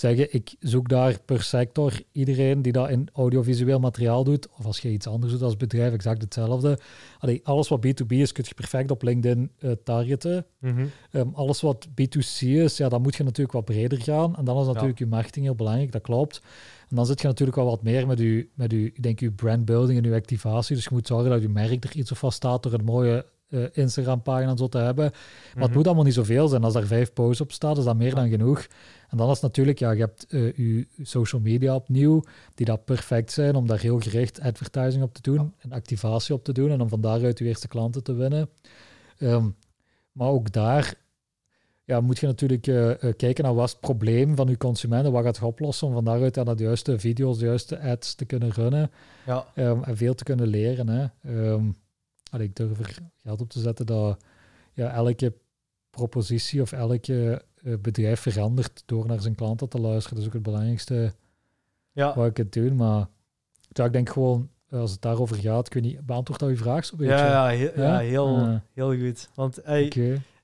[0.00, 4.78] zeggen, ik zoek daar per sector iedereen die dat in audiovisueel materiaal doet, of als
[4.78, 6.78] je iets anders doet als bedrijf, exact hetzelfde.
[7.18, 10.46] Allee, alles wat B2B is, kun je perfect op LinkedIn eh, targeten.
[10.58, 10.86] Mhm.
[11.10, 14.36] Ehm, alles wat B2C is, ja, dan moet je natuurlijk wat breder gaan.
[14.36, 16.40] En dan is natuurlijk je marketing heel belangrijk, dat klopt.
[16.88, 19.30] En dan zit je natuurlijk wel wat meer met je, met je, ik denk, je
[19.30, 20.74] brandbuilding en je activatie.
[20.74, 23.60] Dus je moet zorgen dat je merk er iets of staat door een mooie eh,
[23.72, 25.04] Instagram-pagina zo te hebben.
[25.04, 25.76] Maar het Mhm.
[25.76, 26.64] moet allemaal niet zoveel zijn.
[26.64, 28.66] Als daar vijf posts op staan, is dat meer dan genoeg.
[29.10, 32.22] En dan is natuurlijk, ja, je hebt eh, je social media opnieuw,
[32.54, 36.44] die dat perfect zijn om daar heel gericht advertising op te doen en activatie op
[36.44, 38.48] te doen en om van daaruit je eerste klanten te winnen.
[39.18, 39.48] Ehm,
[40.12, 40.94] maar ook daar
[41.84, 45.12] ja, moet je natuurlijk eh, eh, kijken naar wat is het probleem van je consumenten,
[45.12, 48.24] wat gaat je oplossen om van daaruit dan de juiste video's, de juiste ads te
[48.24, 48.90] kunnen runnen
[49.26, 49.46] Ja.
[49.54, 50.88] ehm, en veel te kunnen leren.
[50.88, 51.06] Hè.
[52.30, 54.24] Allee, ik durf er geld op te zetten dat
[54.72, 55.34] ja, elke
[55.90, 60.10] propositie of elke bedrijf verandert door naar zijn klanten te luisteren.
[60.10, 61.12] Dat is ook het belangrijkste
[61.92, 62.14] Ja.
[62.14, 62.76] wat ik het doen.
[62.76, 63.06] Maar
[63.68, 66.56] ja, ik denk gewoon, eh, als het daarover gaat, ik weet niet, beantwoord dat uw
[66.56, 67.04] vraag beetje?
[67.12, 67.98] Ja, ja, heel, ja, Ja?
[67.98, 68.56] heel, Ah.
[68.72, 69.28] heel goed.
[69.34, 69.92] Want hey, ik,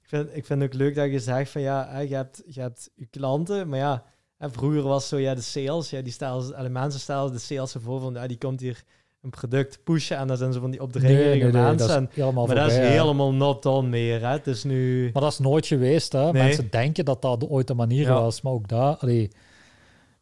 [0.02, 2.90] vind, ik vind het ook leuk dat je zegt van ja, je, hebt, je hebt
[2.94, 4.04] je klanten, maar ja,
[4.38, 8.00] vroeger was zo ja, de sales, ja, die stellen, alle mensen stellen de sales ervoor
[8.00, 8.84] van ja, die komt hier
[9.26, 11.76] een product pushen en dat zijn zo van die opdringerige mensen.
[11.78, 14.20] dat is En- helemaal maar dat is helemaal not done meer.
[14.20, 14.28] Hè.
[14.28, 15.10] Het is nu...
[15.12, 16.12] Maar dat is nooit geweest.
[16.12, 16.22] Hè?
[16.32, 16.42] Nee.
[16.42, 18.20] Mensen denken dat dat de- ooit de manier Ja.
[18.20, 19.30] was, maar ook daar, allee,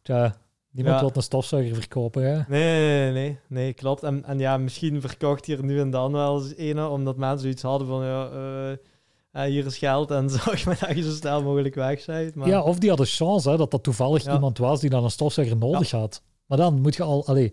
[0.01, 0.35] tja,
[0.71, 1.01] niemand Ja.
[1.05, 2.23] wil een stofzuiger verkopen.
[2.23, 2.41] Hè?
[2.47, 4.03] Nee, nee, nee, nee, nee, klopt.
[4.03, 7.61] En, en ja, misschien verkocht hier nu en dan wel eens ene, omdat mensen zoiets
[7.61, 11.43] hadden van, ja, eh, eh, hier is geld en zorg maar dat je zo snel
[11.43, 12.35] mogelijk weg bent.
[12.35, 14.33] Maar, Ja, of die hadden chance hè, dat dat toevallig Ja.
[14.33, 16.21] iemand was die dan een stofzuiger nodig had.
[16.45, 17.49] Maar dan moet je al, allee,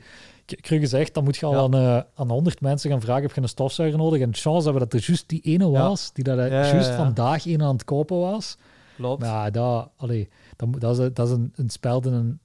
[0.46, 1.78] k- cru gezegd, dan moet je al Ja.
[1.98, 4.20] aan, aan 100 mensen gaan vragen: heb je een stofzuiger nodig?
[4.20, 5.70] En de chance hebben dat er juist die ene Ja.
[5.88, 8.56] was, die dat eh, juist vandaag een aan het kopen was.
[8.96, 9.24] klopt.
[9.24, 12.40] Ja, dat, allee, dat, dat is, dat is een, een speld in een,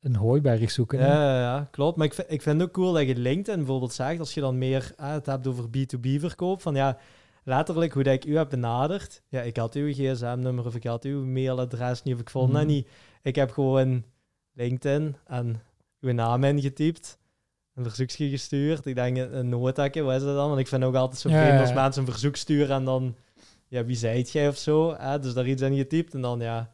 [0.00, 0.98] een hooiberg zoeken.
[0.98, 1.96] Ja, ja, ja, klopt.
[1.96, 4.40] Maar ik vind, ik vind het ook cool dat je LinkedIn bijvoorbeeld zegt, als je
[4.40, 6.98] dan meer eh, het hebt over B2B-verkoop, van ja,
[7.44, 9.22] letterlijk hoe dat ik u heb benaderd.
[9.28, 12.62] Ja, ik had uw gsm-nummer of ik had uw mailadres niet of ik vond dat
[12.62, 12.70] Mhm.
[12.70, 12.88] niet.
[13.22, 14.04] Ik heb gewoon
[14.52, 15.62] LinkedIn en
[16.00, 17.18] uw naam ingetypt,
[17.74, 18.86] een verzoekje gestuurd.
[18.86, 20.48] Ik denk een, noodhekje, wat is dat dan?
[20.48, 23.16] Want ik vind ook altijd zo vreemd als mensen een verzoek sturen en dan,
[23.68, 24.94] ja, wie zijt jij of zo?
[24.96, 25.18] Hè?
[25.18, 26.66] Dus daar iets in getypt en dan, ja, een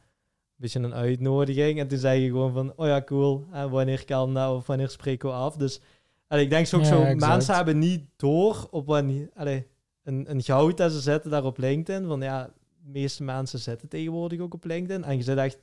[0.56, 1.78] beetje een uitnodiging.
[1.78, 5.28] En toen zei je gewoon van, oh ja, cool, wanneer kan dat of wanneer spreken
[5.28, 5.56] we af?
[5.56, 5.80] Dus
[6.28, 7.32] en ik denk zo ook Ja, zo, exact.
[7.32, 9.66] mensen hebben niet door op wanneer, allee,
[10.02, 12.06] een, een goud dat ze zetten daar op LinkedIn.
[12.06, 12.44] Van ja,
[12.82, 15.04] de meeste mensen zetten tegenwoordig ook op LinkedIn.
[15.04, 15.58] En je zit echt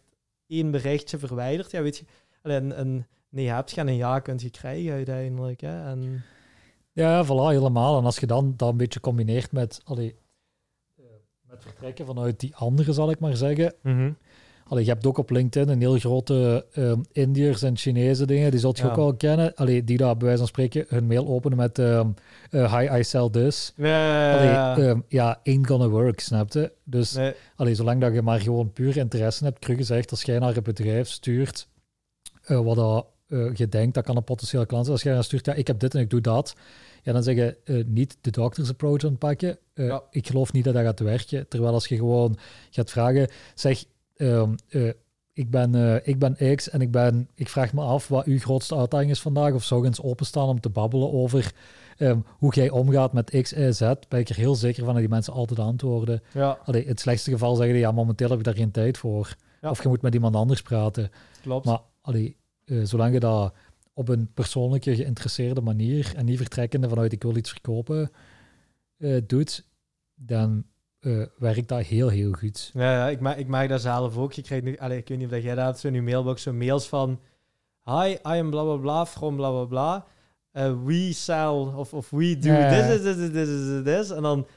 [0.47, 1.71] één berichtje verwijderd.
[1.71, 2.05] Ja, weet je,
[2.41, 5.61] een, een nee hebt gaan een ja kunt je krijgen uiteindelijk.
[5.61, 5.89] Hè?
[5.89, 6.23] En,
[6.91, 7.97] Ja, voilà, helemaal.
[7.97, 10.15] En als je dan dat een beetje combineert met, allee,
[10.97, 11.05] eh,
[11.41, 13.73] met vertrekken vanuit die andere, zal ik maar zeggen.
[14.67, 18.59] Allee, je hebt ook op LinkedIn een heel grote um, Indiërs en Chinese dingen, die
[18.59, 19.55] zult je ook wel kennen.
[19.55, 22.13] Allee, die daar bij wijze van spreken hun mail openen met um,
[22.51, 23.73] uh, Hi, I sell this.
[23.75, 26.73] Ja, allee, um, ja ain't gonna work, snapte?
[26.83, 27.33] Dus nee.
[27.55, 30.63] allee, zolang dat je maar gewoon puur interesse hebt, Krug gezegd, als jij naar een
[30.63, 31.67] bedrijf stuurt
[32.47, 35.23] uh, wat dat, uh, je denkt dat kan een potentiële klant zijn, als jij naar
[35.23, 36.55] stuurt, ja, ik heb dit en ik doe dat,
[37.03, 39.57] ja, dan zeg je uh, niet de doctors approach aanpakken.
[39.73, 40.03] Uh, ja.
[40.09, 41.47] Ik geloof niet dat dat gaat werken.
[41.47, 42.37] Terwijl als je gewoon
[42.69, 43.83] gaat vragen, zeg,
[44.17, 44.43] uh,
[45.33, 48.75] ik, ben, ik ben X en ik, ben, ik vraag me af wat uw grootste
[48.75, 49.53] uitdaging is vandaag.
[49.53, 51.53] Of zou je eens openstaan om te babbelen over
[51.97, 53.79] um, hoe jij omgaat met X, Y, Z.
[53.79, 56.21] Ben ik er heel zeker van dat die mensen altijd antwoorden.
[56.33, 56.59] Ja.
[56.65, 59.35] Allee, het slechtste geval zeggen die, ja, momenteel heb ik daar geen tijd voor.
[59.61, 59.69] Ja.
[59.69, 61.11] Of je moet met iemand anders praten.
[61.41, 61.65] Klopt.
[61.65, 62.37] Maar allee,
[62.83, 63.53] zolang je dat
[63.93, 68.11] op een persoonlijke, geïnteresseerde manier en niet vertrekkende vanuit ik wil iets verkopen
[68.97, 69.65] uh, doet,
[70.15, 70.63] dan
[71.01, 72.71] uh, werkt dat heel, heel goed.
[72.73, 74.33] Ja, ja ik, maak, ik maak dat zelf ook.
[74.33, 76.53] Je krijgt nu, allez, ik weet niet of jij dat zo in je mailbox, zo
[76.53, 77.19] mails van
[77.83, 80.05] Hi, I am bla bla bla, from bla bla bla.
[80.53, 82.87] Uh, we sell, of, of we do ja, ja.
[82.87, 84.11] this, this, this, this, this, this.
[84.11, 84.47] En dan,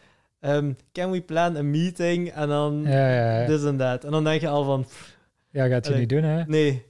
[0.40, 2.30] um, can we plan a meeting?
[2.30, 2.82] En dan
[3.46, 4.04] this and that.
[4.04, 4.82] En dan denk je al van...
[4.82, 5.16] Pff,
[5.50, 6.44] ja, gaat je niet doen, hè?
[6.44, 6.84] Nee.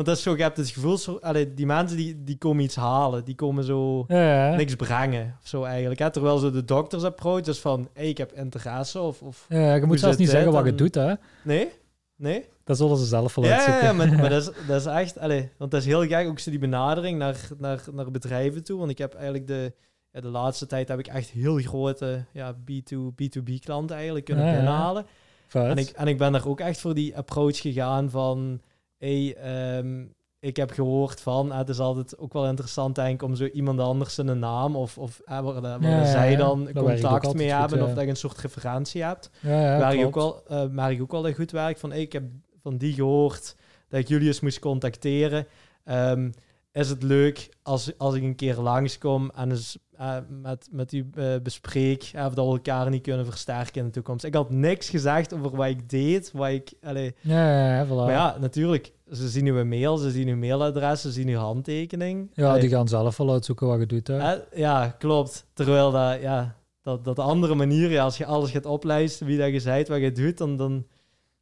[0.00, 2.64] Want dat is zo, je hebt het gevoel, zo, allee, die mensen die, die komen
[2.64, 4.56] iets halen, die komen zo ja, ja.
[4.56, 6.00] niks brengen of zo eigenlijk.
[6.00, 6.10] Hè?
[6.10, 9.22] Terwijl zo de dokters approach is van, hey, ik heb interesse of...
[9.22, 11.14] of ja, je moet zelfs niet zeggen wat je doet, hè?
[11.42, 11.68] Nee,
[12.16, 12.44] nee.
[12.64, 13.82] Dat zullen ze zelf wel ja.
[13.82, 16.38] Ja, maar, maar dat, is, dat is echt, allee, want dat is heel gek ook
[16.38, 18.78] zo die benadering naar, naar, naar bedrijven toe.
[18.78, 19.72] Want ik heb eigenlijk de,
[20.12, 24.44] ja, de laatste tijd heb ik echt heel grote ja, B2, B2B klanten eigenlijk kunnen
[24.44, 25.06] Ja, binnenhalen.
[25.52, 28.60] En ik, en ik ben daar ook echt voor die approach gegaan van...
[29.00, 30.04] Hey, ehm,
[30.40, 31.52] ik heb gehoord van...
[31.52, 34.76] eh, het is altijd ook wel interessant, denk ik, om zo iemand anders zijn naam...
[34.76, 37.78] of, of eh, waar, waar Ja, ja, zij dan contact mee goed, hebben...
[37.78, 37.84] ja.
[37.84, 39.30] of dat je een soort referentie hebt.
[39.40, 40.42] ja, ja, waar, je ook wel,
[40.72, 41.90] waar ik ook wel een goed werk van...
[41.90, 42.24] Hey, ik heb
[42.62, 43.56] van die gehoord
[43.88, 45.46] dat ik jullie eens moest contacteren.
[45.84, 46.30] Ehm,
[46.72, 51.10] is het leuk als, als ik een keer langskom en eens eh, met, met u
[51.14, 54.24] eh, bespreek eh, of dat we elkaar niet kunnen versterken in de toekomst.
[54.24, 56.72] Ik had niks gezegd over wat ik deed, wat ik...
[56.82, 57.88] Allee, Ja, ja, ja, voilà.
[57.88, 58.92] maar ja, natuurlijk.
[59.10, 62.30] Ze zien uw mail, ze zien uw mailadres, ze zien uw handtekening.
[62.32, 64.34] Ja, Allee, die gaan zelf wel uitzoeken wat je doet, hè?
[64.54, 65.46] ja, klopt.
[65.52, 69.38] Terwijl dat, ja, dat, dat de andere manier, ja, als je alles gaat oplijsten, wie
[69.38, 70.86] dat je zijt, wat je doet, dan, dan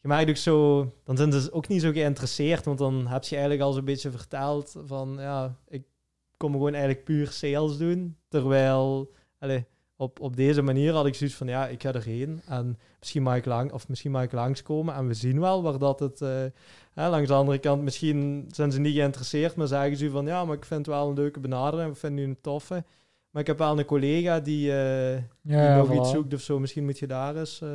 [0.00, 3.36] je maakt ook zo, dan zijn ze ook niet zo geïnteresseerd, want dan heb je
[3.36, 5.82] eigenlijk al zo'n beetje verteld van, ja, ik
[6.38, 9.64] kom gewoon eigenlijk puur sales doen, terwijl, allee,
[9.96, 13.36] op, op deze manier had ik zoiets van, ja, ik ga erheen en misschien mag
[13.36, 16.44] ik lang, of misschien mag ik langskomen en we zien wel waar dat het, eh,
[16.94, 20.44] hè, langs de andere kant, misschien zijn ze niet geïnteresseerd, maar zeggen ze van, ja,
[20.44, 22.84] maar ik vind het wel een leuke benadering, ik vind u een toffe.
[23.30, 25.92] Maar ik heb wel een collega die, eh, die Ja, nog voilà.
[25.94, 26.58] iets zoekt of zo.
[26.58, 27.60] Misschien moet je daar eens.
[27.60, 27.68] eh,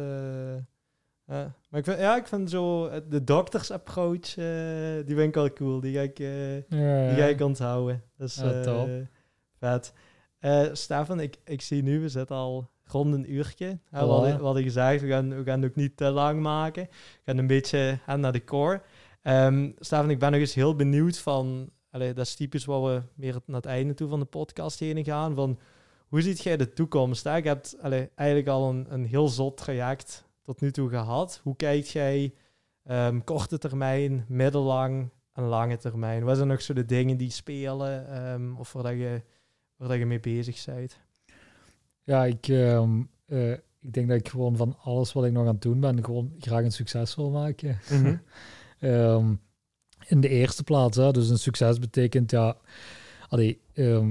[1.27, 1.55] ja.
[1.69, 5.33] Maar ik vind, ja, ik vind zo eh, de dokters approach, eh, die vind ik
[5.33, 5.79] wel cool.
[5.79, 8.03] Die ga ik, Ja, die ga ik onthouden.
[8.17, 8.89] Dus Ja, top.
[9.59, 9.93] vet.
[10.77, 13.79] Stefan, ik, ik zie nu, we zitten al rond een uurtje.
[13.89, 16.83] Hè, hadden, we hadden gezegd, we gaan, we gaan het ook niet te lang maken.
[16.83, 18.81] We gaan een beetje naar de core.
[19.21, 21.69] Ehm Stefan, ik ben nog eens heel benieuwd van...
[21.91, 25.03] Allee, dat is typisch waar we meer naar het einde toe van de podcast heen
[25.03, 25.35] gaan.
[25.35, 25.59] Van,
[26.07, 27.23] hoe ziet jij de toekomst?
[27.23, 27.35] Hè?
[27.35, 31.39] Je hebt allee, eigenlijk al een, een heel zot traject tot nu toe gehad.
[31.43, 32.33] Hoe kijkt jij
[32.83, 36.23] ehm, korte termijn, middellang en lange termijn?
[36.23, 39.21] Wat zijn nog zo de dingen die spelen ehm, of waar, dat je,
[39.75, 40.99] waar dat je mee bezig bent?
[42.03, 45.53] Ja, ik, ehm, eh, ik denk dat ik gewoon van alles wat ik nog aan
[45.53, 47.79] het doen ben, gewoon graag een succes wil maken.
[48.79, 49.33] Ehm,
[50.07, 52.57] in de eerste plaats, hè, dus een succes betekent ja,
[53.27, 54.07] allee, eh,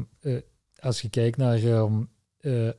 [0.80, 1.56] als je kijkt naar,
[2.38, 2.70] eh,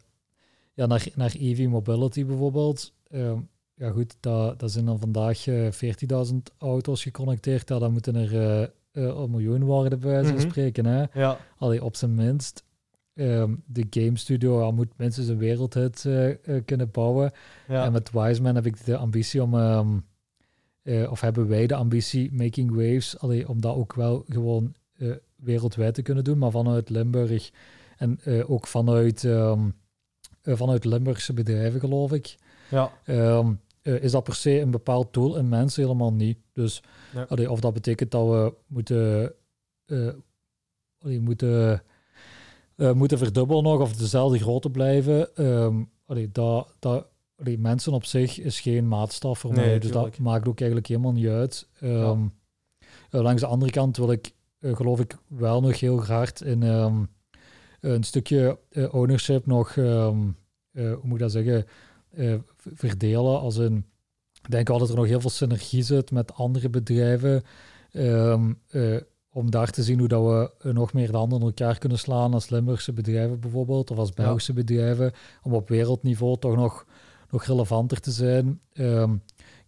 [0.74, 3.40] ja, naar, naar EV Mobility bijvoorbeeld, ehm,
[3.76, 8.34] ja goed, dat, dat zijn dan vandaag eh 40.000 auto's geconnecteerd, ja, dan moeten er
[8.40, 10.50] eh, eh, een miljoen worden bij wijze van Mhm.
[10.50, 10.86] spreken.
[10.86, 11.06] Hè?
[11.14, 12.64] Ja, Allee, op zijn minst.
[13.14, 16.06] Ehm, de game studio ja, moet minstens een wereldhit
[16.66, 17.32] kunnen bouwen.
[17.68, 17.86] ja.
[17.86, 19.98] En met Wiseman heb ik de ambitie om, ehm,
[20.82, 24.74] eh, of hebben wij de ambitie, Making Waves, allee, om dat ook wel gewoon
[25.36, 27.52] wereldwijd te kunnen doen, maar vanuit Limburg
[27.98, 29.28] en ook vanuit,
[30.44, 32.36] vanuit Limburgse bedrijven, geloof ik.
[32.74, 32.92] Ja.
[33.06, 36.38] Ehm, eh, is dat per se een bepaald doel in mensen helemaal niet.
[36.54, 36.84] Dus
[37.28, 39.34] allee, of dat betekent dat we moeten,
[40.98, 41.84] allee, moeten,
[42.76, 45.36] eh, moeten verdubbelen nog of dezelfde grootte blijven.
[45.36, 47.08] Ehm allee, dat, dat,
[47.58, 49.80] mensen op zich is geen maatstaf voor Nee, mij.
[49.80, 50.16] Dus tuurlijk.
[50.16, 51.68] dat maakt ook eigenlijk helemaal niet uit.
[51.80, 52.22] Ehm,
[53.10, 56.62] eh, langs de andere kant wil ik, geloof ik, wel nog heel hard in
[57.82, 58.60] een stukje
[58.92, 60.34] ownership nog, hoe
[61.02, 61.66] moet ik dat zeggen,
[62.16, 62.36] eh,
[62.74, 63.40] verdelen.
[63.40, 63.86] Als een,
[64.42, 67.44] ik denk wel dat er nog heel veel synergie zit met andere bedrijven.
[67.92, 68.98] Ehm, eh,
[69.34, 72.34] om daar te zien hoe dat we nog meer de handen in elkaar kunnen slaan
[72.34, 75.12] als Limburgse bedrijven bijvoorbeeld, of als Belgische bedrijven,
[75.42, 76.86] om op wereldniveau toch nog,
[77.30, 78.60] nog relevanter te zijn.
[78.74, 79.14] Ehm,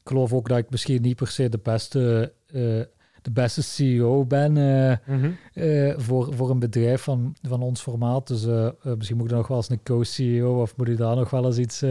[0.06, 2.82] ik geloof ook dat ik misschien niet per se de beste, uh,
[3.26, 8.28] de beste CEO ben uh, voor, voor een bedrijf van, van ons formaat.
[8.28, 8.46] Dus
[8.98, 11.58] misschien moet ik nog wel eens een co-CEO of moet ik daar nog wel eens
[11.58, 11.84] iets,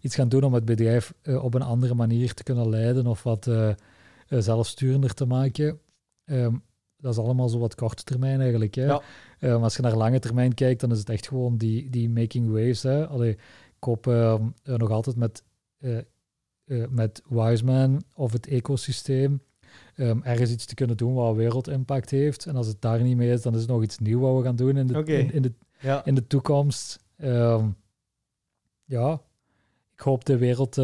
[0.00, 3.50] iets gaan doen om het bedrijf op een andere manier te kunnen leiden of wat
[4.28, 5.78] zelfsturender te maken.
[6.24, 6.62] Um,
[7.02, 8.74] dat is allemaal zo wat korte termijn eigenlijk.
[8.74, 8.84] Hè?
[8.84, 9.02] Ja.
[9.40, 12.46] Um, als je naar lange termijn kijkt, dan is het echt gewoon die, die making
[12.46, 12.82] waves.
[12.82, 13.06] Hè?
[13.06, 13.30] Allee,
[13.76, 15.44] ik hoop uh, nog altijd met,
[15.78, 15.98] uh,
[16.64, 19.42] uh, met Wiseman of het ecosysteem
[20.02, 22.46] um, ergens iets te kunnen doen wat wereldimpact heeft.
[22.46, 24.42] En als het daar niet mee is, dan is het nog iets nieuws wat we
[24.42, 26.04] gaan doen in de, in, in, de, ja.
[26.04, 27.04] in de toekomst.
[27.16, 27.76] Um,
[28.84, 29.20] ja,
[29.94, 30.76] ik hoop de wereld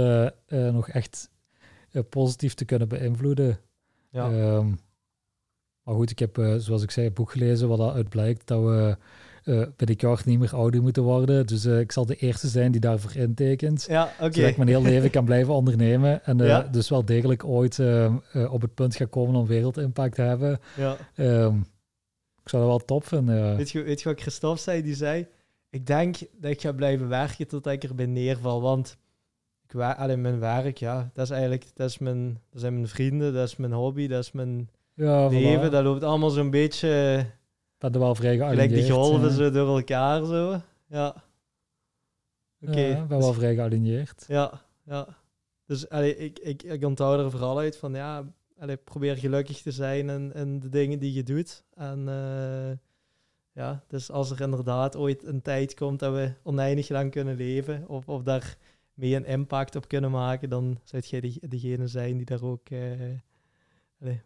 [0.49, 1.31] nog echt
[2.09, 3.61] positief te kunnen beïnvloeden.
[4.11, 4.63] Ja.
[5.83, 8.97] Maar goed, ik heb, zoals ik zei, een boek gelezen wat uit blijkt dat we
[9.49, 11.47] uh, jaar niet meer ouder moeten worden.
[11.47, 13.87] Dus uh, ik zal de eerste zijn die daarvoor intekent.
[13.89, 14.13] Ja.
[14.19, 16.25] Zodat ik mijn hele leven kan blijven ondernemen.
[16.25, 16.63] En ja.
[16.63, 17.81] dus wel degelijk ooit
[18.51, 20.59] op het punt ga komen om wereldimpact te hebben.
[20.77, 20.97] Ja.
[21.17, 21.67] Um,
[22.43, 23.57] ik zou dat wel top vinden.
[23.57, 24.83] Weet, je, weet je wat Christophe zei?
[24.83, 25.27] Die zei,
[25.71, 28.61] ik denk dat ik ga blijven werken tot ik erbij neerval.
[28.61, 28.97] Want
[29.69, 33.35] ik alleen mijn werk, ja, dat is eigenlijk, dat, is mijn, dat zijn mijn vrienden,
[33.35, 35.71] dat is mijn hobby, dat is mijn ja, leven.
[35.71, 37.25] Dat loopt allemaal zo'n beetje...
[37.79, 38.39] Dat er wel vrij.
[38.39, 40.61] Gelijk die golven zo door elkaar zo.
[40.87, 41.25] Ja.
[42.61, 42.81] Oké.
[42.81, 44.25] Ja, ben wel vrij gealigneerd.
[44.29, 45.09] Ja, ja.
[45.67, 48.25] Dus allee, ik, ik, ik onthoud er vooral uit van ja,
[48.59, 51.65] allee, probeer gelukkig te zijn in, in de dingen die je doet.
[51.75, 52.71] En uh,
[53.53, 57.89] ja, dus als er inderdaad ooit een tijd komt dat we oneindig lang kunnen leven,
[57.89, 58.57] of, of daar
[58.95, 63.17] mee een impact op kunnen maken, dan zou jij degene zijn die daar ook uh,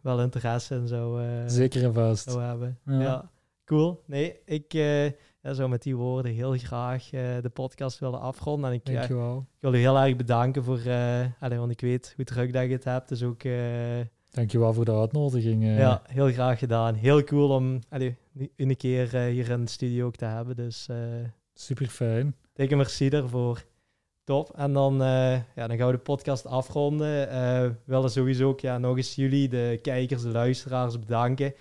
[0.00, 2.30] wel interesse en zo, uh, Zeker en vast.
[2.30, 2.78] Zo hebben.
[2.84, 3.30] Ja.
[3.76, 4.02] Cool.
[4.06, 5.04] Nee, ik uh,
[5.40, 8.70] ja, zou met die woorden heel graag uh, de podcast willen afronden.
[8.70, 9.08] En ik, uh, ik
[9.58, 10.80] wil u heel erg bedanken voor,
[11.40, 13.08] allez, want ik weet hoe druk dat je het hebt.
[13.08, 13.42] Dus ook...
[14.30, 15.64] Dankjewel voor de uitnodiging.
[15.64, 16.94] Ja, heel graag gedaan.
[16.94, 18.12] Heel cool om allez,
[18.56, 20.56] een keer hier in de studio ook te hebben.
[20.56, 20.88] Dus,
[21.54, 22.34] Super fijn.
[22.52, 23.64] Dikke merci daarvoor.
[24.24, 24.52] Top.
[24.56, 27.28] En dan, uh, ja, dan gaan we de podcast afronden.
[27.28, 31.54] Uh, we willen sowieso ook ja, nog eens jullie, de kijkers, de luisteraars, bedanken.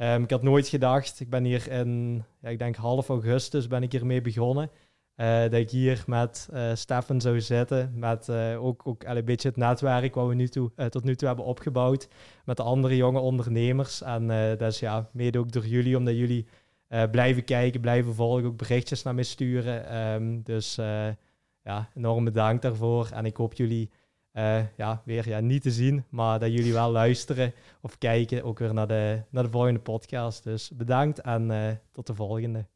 [0.00, 3.82] Um, ik had nooit gedacht, ik ben hier in, ja, ik denk half augustus ben
[3.82, 4.70] ik hiermee begonnen.
[5.16, 7.92] Uh, dat ik hier met uh, Stefan zou zitten.
[7.94, 11.28] Met uh, ook, ook een beetje het netwerk wat we nu toe, tot nu toe
[11.28, 12.08] hebben opgebouwd.
[12.44, 14.02] Met de andere jonge ondernemers.
[14.02, 14.26] En
[14.58, 16.46] dat is ja, mede ook door jullie, omdat jullie
[17.10, 19.96] blijven kijken, blijven volgen, ook berichtjes naar me sturen.
[19.96, 20.74] Um, dus
[21.62, 23.08] ja, enorm bedankt daarvoor.
[23.12, 23.90] En ik hoop jullie
[24.38, 28.58] uh, ja, weer ja, niet te zien, maar dat jullie wel luisteren of kijken ook
[28.58, 30.44] weer naar de, naar de volgende podcast.
[30.44, 32.66] Dus bedankt en uh, tot de volgende.